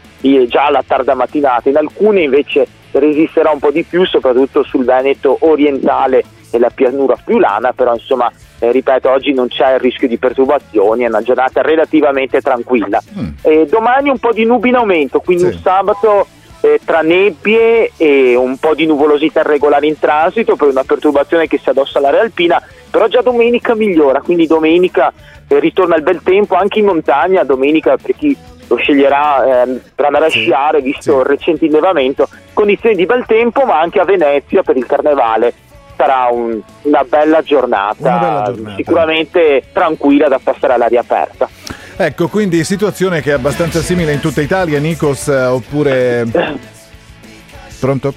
[0.48, 5.36] già la tarda mattinata, in alcune invece resisterà un po' di più, soprattutto sul Veneto
[5.40, 10.18] orientale e la pianura friulana, però insomma, eh, ripeto, oggi non c'è il rischio di
[10.18, 13.00] perturbazioni, è una giornata relativamente tranquilla.
[13.42, 16.26] E domani un po' di nubi in aumento, quindi un sabato
[16.60, 21.58] eh, tra nebbie e un po' di nuvolosità irregolare in transito per una perturbazione che
[21.58, 26.54] si addossa all'area alpina, però già domenica migliora, quindi domenica eh, ritorna il bel tempo
[26.54, 28.36] anche in montagna, domenica per chi
[28.66, 33.64] lo sceglierà ehm, per andare a sciare visto il recente innevamento, condizioni di bel tempo
[33.64, 35.52] ma anche a Venezia per il carnevale
[35.96, 38.76] sarà un- una bella giornata, Una bella giornata.
[38.76, 41.48] sicuramente tranquilla da passare all'aria aperta.
[41.96, 46.26] Ecco, quindi situazione che è abbastanza simile in tutta Italia, Nikos, eh, oppure...
[47.80, 48.12] Pronto?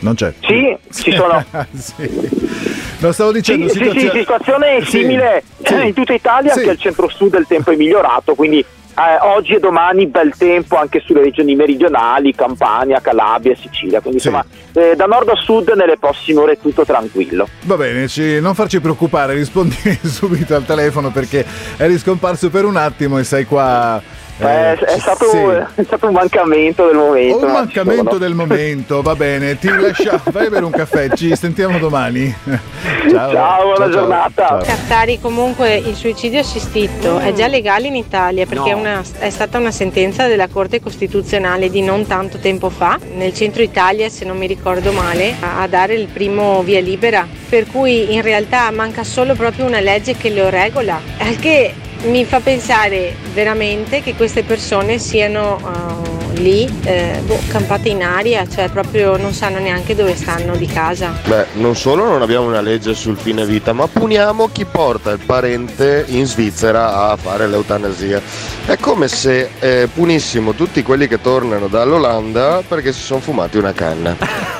[0.00, 0.32] Non c'è.
[0.40, 1.44] Sì, ci sono.
[1.76, 2.59] Sì.
[3.00, 3.68] No, stavo dicendo...
[3.68, 5.74] Sì, sì, sì, situazio- situazione Sì, simile sì.
[5.74, 6.58] eh, in tutta Italia, Sì.
[6.58, 11.00] anche al centro-sud il tempo è migliorato, quindi eh, oggi e domani bel tempo anche
[11.06, 14.44] sulle regioni meridionali, Campania, Calabria, Sicilia, quindi insomma
[14.74, 17.48] eh, da nord a sud nelle prossime ore tutto tranquillo.
[17.62, 21.44] Va bene, ci- non farci preoccupare, rispondi subito al telefono perché
[21.78, 24.02] eri scomparso per un attimo e sei qua
[24.40, 25.36] Eh, è, stato, sì.
[25.80, 27.36] è stato un mancamento del momento.
[27.44, 31.78] Un ma mancamento del momento, va bene, ti lascia, vai per un caffè, ci sentiamo
[31.78, 32.34] domani.
[33.10, 34.46] Ciao, Ciao, buona giornata.
[34.46, 34.58] ciao.
[34.62, 38.66] Cazzari, comunque il suicidio assistito è già legale in Italia perché No.
[38.68, 43.32] è, una- è stata una sentenza della Corte Costituzionale di non tanto tempo fa, nel
[43.34, 47.26] centro Italia se non mi ricordo male, a, a dare il primo via libera.
[47.48, 51.72] Per cui in realtà manca solo proprio una legge che lo regola, al che
[52.04, 58.48] mi fa pensare veramente che queste persone siano eh, lì eh, boh, campate in aria,
[58.48, 61.12] cioè proprio non sanno neanche dove stanno di casa.
[61.26, 65.20] Beh, non solo non abbiamo una legge sul fine vita, ma puniamo chi porta il
[65.24, 68.20] parente in Svizzera a fare l'eutanasia.
[68.64, 73.72] È come se eh, punissimo tutti quelli che tornano dall'Olanda perché si sono fumati una
[73.72, 74.58] canna.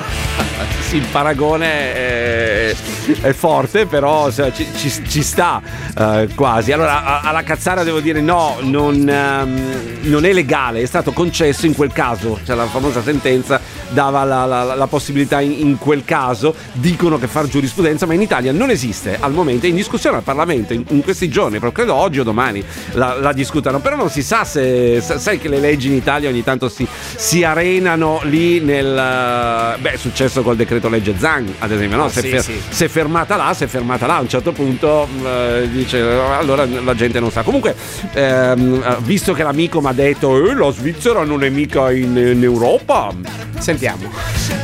[0.93, 2.75] Il paragone è,
[3.21, 5.61] è forte, però se- ci, ci- ci sta
[5.97, 6.73] eh, quasi.
[6.73, 9.61] Allora, a- alla cazzara devo dire no, non, ehm,
[10.01, 13.61] non è legale, è stato concesso in quel caso, cioè la famosa sentenza
[13.91, 18.21] dava la, la- la possibilità in, in quel caso, dicono che far giurisprudenza, ma in
[18.21, 19.15] Italia non esiste.
[19.17, 22.23] Al momento, è in discussione al Parlamento in, in questi giorni, però credo oggi o
[22.23, 22.61] domani
[22.93, 26.27] la, la discutano, però non si sa se, sa- sai che le leggi in Italia
[26.27, 26.85] ogni tanto si,
[27.15, 28.93] si arenano lì nel...
[29.79, 32.03] Beh, è successo col decreto legge Zang, ad esempio, no?
[32.05, 32.61] Ah, è sì, fer- sì.
[32.69, 36.65] si è fermata là, si è fermata là, a un certo punto eh, dice, allora
[36.65, 37.43] la gente non sa.
[37.43, 37.75] Comunque,
[38.13, 42.15] ehm, eh, visto che l'amico mi ha detto, eh, la Svizzera non è mica in,
[42.15, 43.13] in Europa,
[43.61, 44.09] Sentiamo.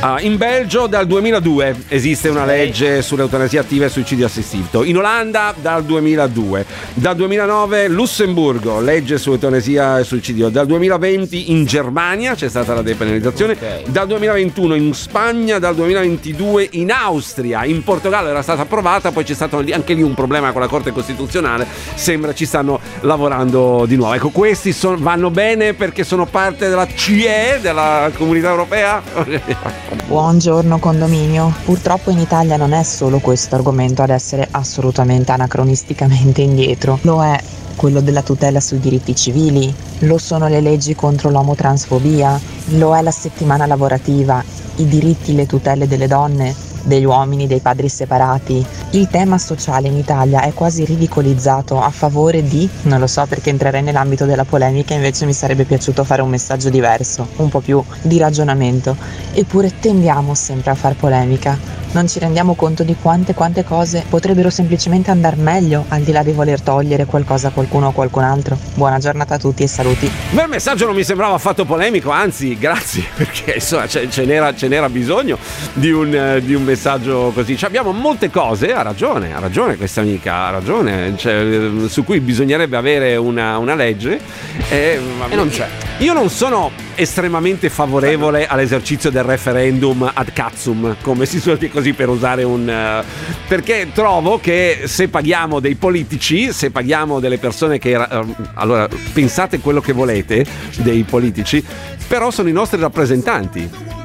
[0.00, 4.82] Ah, in Belgio dal 2002 esiste una legge sull'eutanasia attiva e suicidio assistito.
[4.82, 6.66] In Olanda dal 2002.
[6.94, 10.48] Dal 2009 Lussemburgo, legge sull'eutanasia e suicidio.
[10.48, 13.56] Dal 2020 in Germania c'è stata la depenalizzazione.
[13.86, 15.76] Dal 2021 in Spagna, dal
[16.08, 17.64] 2022 in Austria.
[17.64, 20.92] In Portogallo era stata approvata, poi c'è stato anche lì un problema con la Corte
[20.92, 21.66] Costituzionale.
[21.94, 24.14] Sembra ci stanno lavorando di nuovo.
[24.14, 29.02] Ecco, questi son- vanno bene perché sono parte della CE, della Comunità Europea.
[30.06, 31.52] Buongiorno condominio.
[31.64, 37.38] Purtroppo in Italia non è solo questo argomento ad essere assolutamente anacronisticamente indietro, lo è
[37.78, 42.38] quello della tutela sui diritti civili, lo sono le leggi contro l'omotransfobia,
[42.70, 44.42] lo è la settimana lavorativa,
[44.76, 46.52] i diritti e le tutele delle donne,
[46.82, 48.64] degli uomini, dei padri separati.
[48.90, 53.50] Il tema sociale in Italia è quasi ridicolizzato a favore di, non lo so perché
[53.50, 57.82] entrerei nell'ambito della polemica, invece mi sarebbe piaciuto fare un messaggio diverso, un po' più
[58.02, 58.96] di ragionamento.
[59.32, 61.76] Eppure tendiamo sempre a far polemica.
[61.90, 66.22] Non ci rendiamo conto di quante quante cose potrebbero semplicemente andare meglio al di là
[66.22, 68.58] di voler togliere qualcosa a qualcuno o qualcun altro.
[68.74, 70.10] Buona giornata a tutti e saluti.
[70.30, 74.54] Beh, il messaggio non mi sembrava affatto polemico, anzi, grazie, perché insomma ce, ce n'era,
[74.54, 75.38] ce n'era bisogno
[75.72, 77.56] di un, eh, di un messaggio così.
[77.56, 82.20] Cioè, abbiamo molte cose, ha ragione, ha ragione questa amica, ha ragione, cioè, su cui
[82.20, 84.20] bisognerebbe avere una, una legge.
[84.68, 85.00] E,
[85.30, 85.68] non c'è.
[85.98, 91.92] Io non sono estremamente favorevole all'esercizio del referendum ad cazzum, come si suol dire così
[91.92, 92.68] per usare un...
[92.68, 93.04] eh,
[93.46, 97.94] perché trovo che se paghiamo dei politici, se paghiamo delle persone che...
[97.94, 100.44] eh, allora, pensate quello che volete
[100.76, 101.64] dei politici,
[102.06, 103.96] però sono i nostri rappresentanti.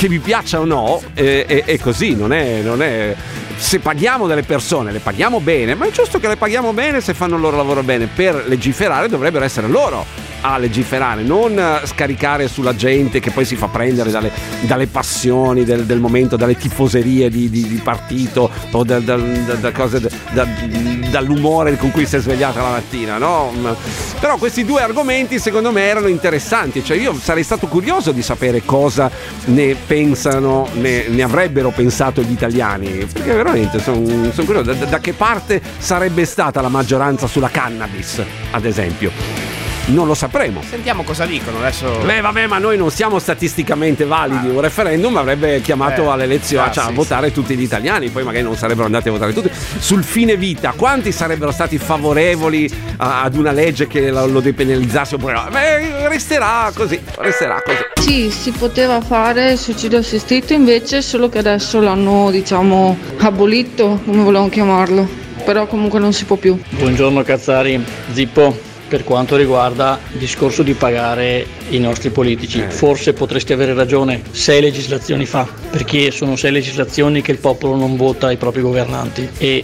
[0.00, 3.14] Che vi piaccia o no, eh, è, è così, non è, non è-
[3.60, 7.12] Se paghiamo delle persone, le paghiamo bene, ma è giusto che le paghiamo bene se
[7.14, 8.08] fanno il loro lavoro bene.
[8.12, 10.04] Per legiferare dovrebbero essere loro
[10.42, 14.30] a legiferare, non eh, scaricare sulla gente che poi si fa prendere dalle,
[14.62, 19.70] dalle passioni del, del momento, dalle tifoserie di, di- di partito o da- da- da-
[19.70, 20.00] cose-
[20.32, 20.46] da-
[21.10, 23.52] dall'umore con cui si è svegliata la mattina, no?
[23.60, 23.76] Ma-
[24.18, 28.62] Però questi due argomenti secondo me erano interessanti, cioè io sarei stato curioso di sapere
[28.64, 29.10] cosa
[29.46, 34.00] ne pensano, ne, ne avrebbero pensato gli italiani, perché veramente sono
[34.46, 38.22] curioso da- da che parte sarebbe stata la maggioranza sulla cannabis,
[38.52, 39.39] ad esempio.
[39.90, 40.62] Non lo sapremo.
[40.62, 41.98] Sentiamo cosa dicono adesso.
[42.04, 44.46] Beh, vabbè, ma noi non siamo statisticamente validi.
[44.48, 48.08] Un referendum avrebbe chiamato Eh, alle elezioni ah, cioè, sì, a votare tutti gli italiani,
[48.08, 49.50] poi magari non sarebbero andati a votare tutti.
[49.78, 55.16] Sul fine vita, quanti sarebbero stati favorevoli a- ad una legge che lo, lo depenalizzasse
[55.16, 55.46] oppure no?
[55.50, 57.78] Beh, resterà così, resterà così.
[58.00, 64.22] Sì, si poteva fare il suicidio assistito invece, solo che adesso l'hanno, diciamo, abolito, come
[64.22, 65.08] volevano chiamarlo.
[65.44, 66.56] Però comunque non si può più.
[66.68, 67.82] Buongiorno Cazzari,
[68.12, 68.68] Zippo.
[68.90, 74.60] Per quanto riguarda il discorso di pagare i nostri politici, forse potresti avere ragione sei
[74.60, 79.28] legislazioni fa, perché sono sei legislazioni che il popolo non vota ai propri governanti.
[79.38, 79.62] E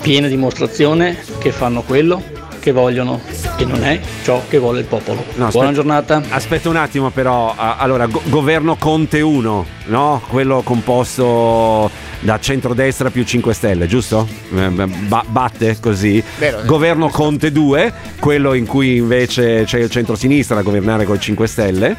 [0.00, 2.31] piena dimostrazione che fanno quello
[2.62, 3.20] che vogliono
[3.56, 5.24] che non è ciò che vuole il popolo.
[5.34, 6.22] No, Buona aspetta- giornata.
[6.28, 7.52] Aspetta un attimo, però.
[7.56, 10.22] Allora, go- governo Conte 1, no?
[10.28, 11.90] Quello composto
[12.20, 14.28] da centrodestra più 5 Stelle, giusto?
[14.56, 16.22] Eh, ba- batte così.
[16.38, 16.64] Vero, eh.
[16.64, 21.96] Governo Conte 2, quello in cui invece c'è il centrosinistra a governare col 5 Stelle.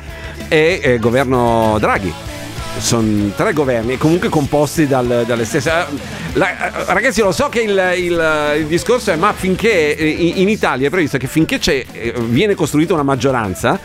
[0.47, 2.14] E eh, governo Draghi.
[2.78, 5.72] Sono tre governi, comunque composti dal- dalle stesse.
[6.34, 10.49] La- eh, ragazzi, lo so che il, il- il discorso è: ma finché eh, in,
[10.49, 13.79] Italia è previsto che finché c'è, eh, viene costruita una maggioranza,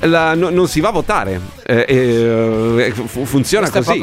[0.00, 1.40] la- no- non si va a votare.
[1.66, 3.98] Eh, eh, fu- funziona Questo così.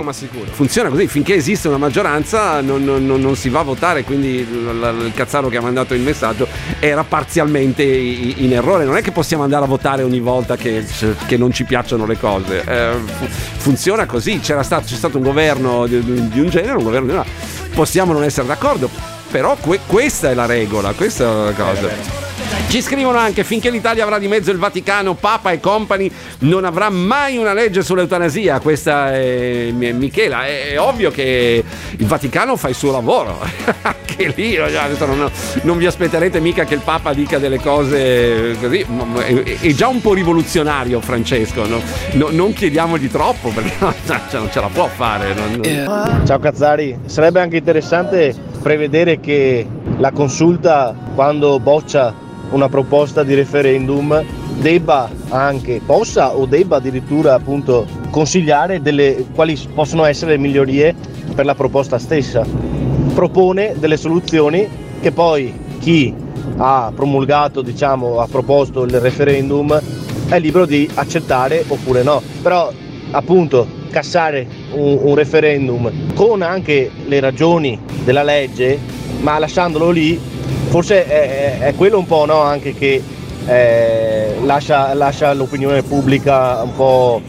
[0.52, 4.80] Funziona così, finché esiste una maggioranza non, non- non- si va a votare, quindi l-
[4.80, 6.48] l- il cazzaro che ha mandato il messaggio
[6.80, 10.86] era parzialmente in errore, non è che possiamo andare a votare ogni volta che,
[11.26, 13.26] che non ci piacciono le cose, Eh, fu-
[13.58, 17.14] funziona così, C'era stato, c'è stato un governo di, di un genere, un governo di
[17.14, 17.34] un altro,
[17.76, 18.90] possiamo non essere d'accordo,
[19.30, 22.35] però que- questa è la regola, questa è la cosa.
[22.76, 26.90] Ci scrivono anche finché l'Italia avrà di mezzo il Vaticano, Papa e compagni, non avrà
[26.90, 28.60] mai una legge sull'eutanasia.
[28.60, 30.46] Questa è Mi- Michela.
[30.46, 31.64] È, ovvio che
[31.96, 33.40] il Vaticano fa il suo lavoro.
[33.82, 35.06] Anche lì adesso
[35.62, 38.86] non, vi aspetterete mica che il Papa dica delle cose così.
[38.90, 41.66] ma- È, già un po' rivoluzionario Francesco.
[41.66, 41.82] no?
[42.16, 45.34] No- non chiediamogli troppo perché non, cioè, non ce la può fare.
[45.34, 49.66] non- Ciao Cazzari, sarebbe anche interessante prevedere che
[49.98, 54.24] la consulta quando boccia una proposta di referendum
[54.60, 60.96] debba anche, possa o debba addirittura appunto consigliare delle, quali possono essere le migliorie
[61.34, 62.46] per la proposta stessa.
[63.14, 64.68] Propone delle soluzioni
[65.02, 66.14] che poi chi
[66.58, 69.80] ha promulgato, diciamo, ha proposto il referendum
[70.28, 72.22] è libero di accettare oppure no.
[72.42, 72.72] Però
[73.12, 78.78] appunto cassare un, un referendum con anche le ragioni della legge,
[79.22, 80.20] ma lasciandolo lì,
[80.76, 83.02] forse è, è- quello un po' no, anche che
[83.48, 87.22] eh, lascia, lascia l'opinione pubblica un po'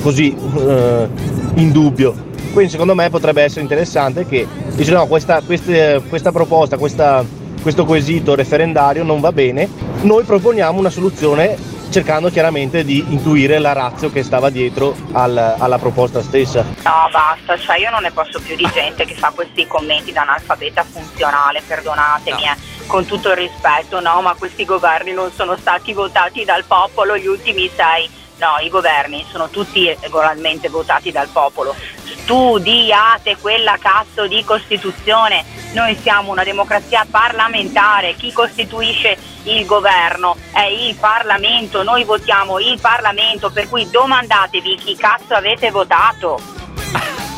[0.00, 1.08] così eh,
[1.56, 2.14] in dubbio.
[2.54, 7.22] Quindi secondo me potrebbe essere interessante che dice no, questa, queste- questa proposta, questa-
[7.60, 9.68] questo quesito referendario non va bene,
[10.02, 15.78] noi proponiamo una soluzione cercando chiaramente di intuire la razza che stava dietro al- alla
[15.78, 16.62] proposta stessa.
[16.62, 20.22] No, basta, cioè io non ne posso più di gente che fa questi commenti da
[20.22, 25.92] analfabeta funzionale, perdonatemi, eh, con tutto il rispetto, no, ma questi governi non sono stati
[25.92, 28.22] votati dal popolo gli ultimi sei.
[28.36, 31.74] No, i governi sono tutti regolarmente votati dal popolo.
[32.04, 35.44] Studiate quella cazzo di Costituzione.
[35.72, 38.14] Noi siamo una democrazia parlamentare.
[38.14, 41.84] Chi costituisce il governo è il Parlamento.
[41.84, 46.40] Noi votiamo il Parlamento, per cui domandatevi chi cazzo avete votato.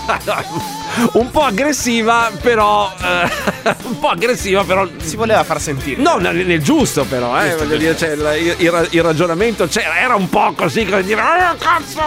[1.13, 2.91] un po' aggressiva, però.
[3.01, 4.87] eh, un po' aggressiva, però.
[4.99, 6.01] Si voleva far sentire.
[6.01, 9.99] No, nel, nel giusto, però, eh, Giusto, voglio dire, cioè, il, il- il ragionamento c'era,
[9.99, 12.01] era un po' così, come dire, "Ah, cazzo,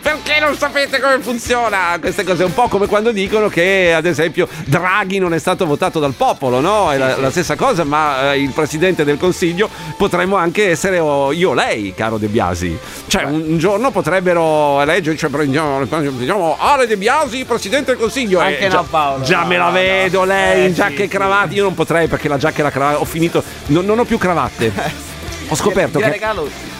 [0.00, 1.96] perché non sapete come funziona?
[2.00, 5.98] Queste cose, un po' come quando dicono che, ad esempio, Draghi non è stato votato
[6.00, 6.90] dal popolo, no?
[6.92, 11.32] È la, la stessa cosa, ma eh, il presidente del consiglio potremmo anche essere o
[11.32, 12.76] io o lei, caro De Biasi.
[13.06, 18.21] Cioè, un, un giorno potrebbero eleggere, cioè, prendiamo, diciamo, Ale De Biasi, presidente del consiglio.
[18.24, 20.96] Anche Eh, no, già, Paolo, già no, me la no, vedo, lei Eh, in giacca
[20.96, 21.54] sì, e cravatta.
[21.54, 23.00] Io non potrei perché la giacca e la cravatta.
[23.00, 25.10] Ho finito, non, non ho più cravatte.
[25.52, 26.20] Ho scoperto, che,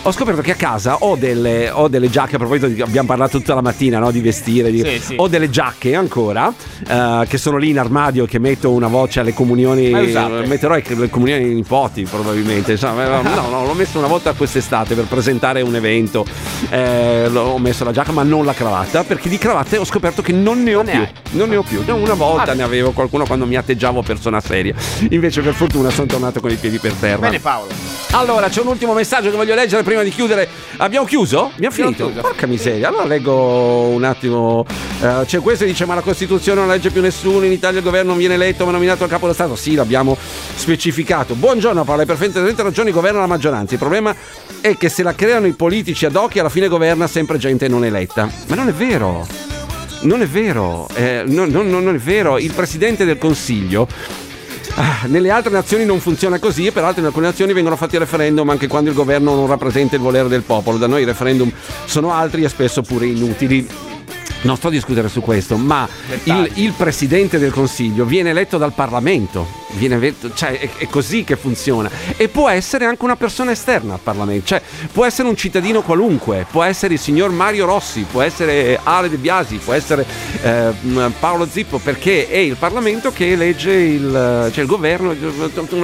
[0.02, 2.36] ho scoperto che a casa ho delle, ho delle giacche.
[2.36, 4.70] A proposito, di, abbiamo parlato tutta la mattina no, di vestire.
[4.70, 5.14] di- Sì, sì.
[5.18, 6.52] Ho delle giacche ancora
[6.88, 8.24] eh, che sono lì in armadio.
[8.24, 9.90] Che metto una voce alle comunioni.
[10.46, 12.72] Metterò le comunioni ai nipoti, probabilmente.
[12.72, 16.24] eh, no, no, l'ho messo una volta quest'estate per presentare un evento.
[16.70, 19.04] Eh, ho messo la giacca, ma non la cravatta.
[19.04, 21.06] Perché di cravatte ho scoperto che non ne ho più.
[21.32, 21.82] Non ne ho più.
[21.86, 22.54] Una volta Ah.
[22.54, 24.74] ne avevo qualcuno quando mi atteggiavo persona seria.
[25.10, 27.18] Invece, per fortuna, sono tornato con i piedi per terra.
[27.18, 27.70] Bene Paolo.
[28.12, 30.48] Allora, c'è un ultimo messaggio che voglio leggere prima di chiudere.
[30.78, 31.50] Abbiamo chiuso?
[31.54, 32.04] Abbiamo Abbiamo finito?
[32.06, 32.20] chiuso.
[32.20, 32.88] Porca miseria.
[32.88, 33.34] Allora leggo
[33.88, 34.64] un attimo.
[35.00, 37.44] Eh, c'è questo che dice: Ma la Costituzione non legge più nessuno.
[37.44, 39.56] In Italia il governo non viene eletto, ma nominato a capo dello Stato.
[39.56, 40.16] Sì, l'abbiamo
[40.54, 41.34] specificato.
[41.34, 42.90] Buongiorno Paolo, hai perfettamente ragione.
[42.90, 43.74] Governa la maggioranza.
[43.74, 44.14] Il problema
[44.60, 47.84] è che se la creano i politici ad occhi, alla fine governa sempre gente non
[47.84, 48.28] eletta.
[48.46, 49.26] Ma non è vero.
[50.02, 52.36] Non è vero, eh, non, non- non è vero.
[52.38, 53.86] Il presidente del consiglio
[55.06, 58.68] nelle altre nazioni non funziona così, e peraltro in alcune nazioni vengono fatti referendum anche
[58.68, 60.78] quando il governo non rappresenta il volere del popolo.
[60.78, 61.50] Da noi i referendum
[61.84, 63.66] sono altri e spesso pure inutili.
[64.42, 65.88] Non sto a discutere su questo, ma
[66.24, 71.24] il, il presidente del consiglio viene eletto dal Parlamento viene detto, cioè è, è così
[71.24, 71.90] che funziona.
[72.16, 74.62] E può essere anche una persona esterna al Parlamento, cioè
[74.92, 79.16] può essere un cittadino qualunque, può essere il signor Mario Rossi, può essere Ale De
[79.16, 80.04] Biasi, può essere
[80.42, 80.70] eh,
[81.18, 85.14] Paolo Zippo, perché è il Parlamento che elegge il, cioè il governo,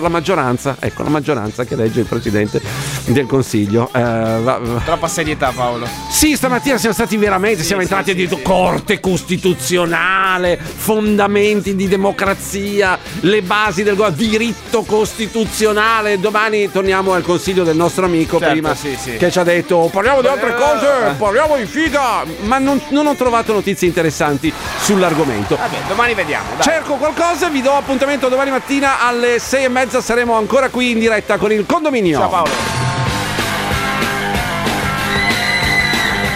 [0.00, 2.60] la maggioranza, ecco la maggioranza che elegge il Presidente
[3.06, 3.88] del Consiglio.
[3.92, 5.86] Eh, va- va- Troppa serietà, Paolo.
[6.10, 13.42] sì, stamattina siamo stati veramente, siamo entrati a dire corte costituzionale, fondamenti di democrazia, le
[13.42, 16.18] basi del diritto costituzionale.
[16.18, 19.18] Domani torniamo al consiglio del nostro amico Certo, prima sì, sì.
[19.18, 20.54] che ci ha detto parliamo di altre Eh.
[20.54, 24.50] cose, parliamo di figa, ma non, non ho trovato notizie interessanti
[24.80, 25.54] sull'argomento.
[25.56, 26.46] Vabbè, domani vediamo.
[26.54, 26.62] Dai.
[26.62, 30.98] Cerco qualcosa, vi do appuntamento domani mattina alle sei e mezza, saremo ancora qui in
[30.98, 32.18] diretta con il condominio.
[32.20, 32.50] Ciao Paolo.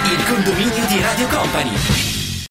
[0.05, 1.92] Il condominio di Radio Company.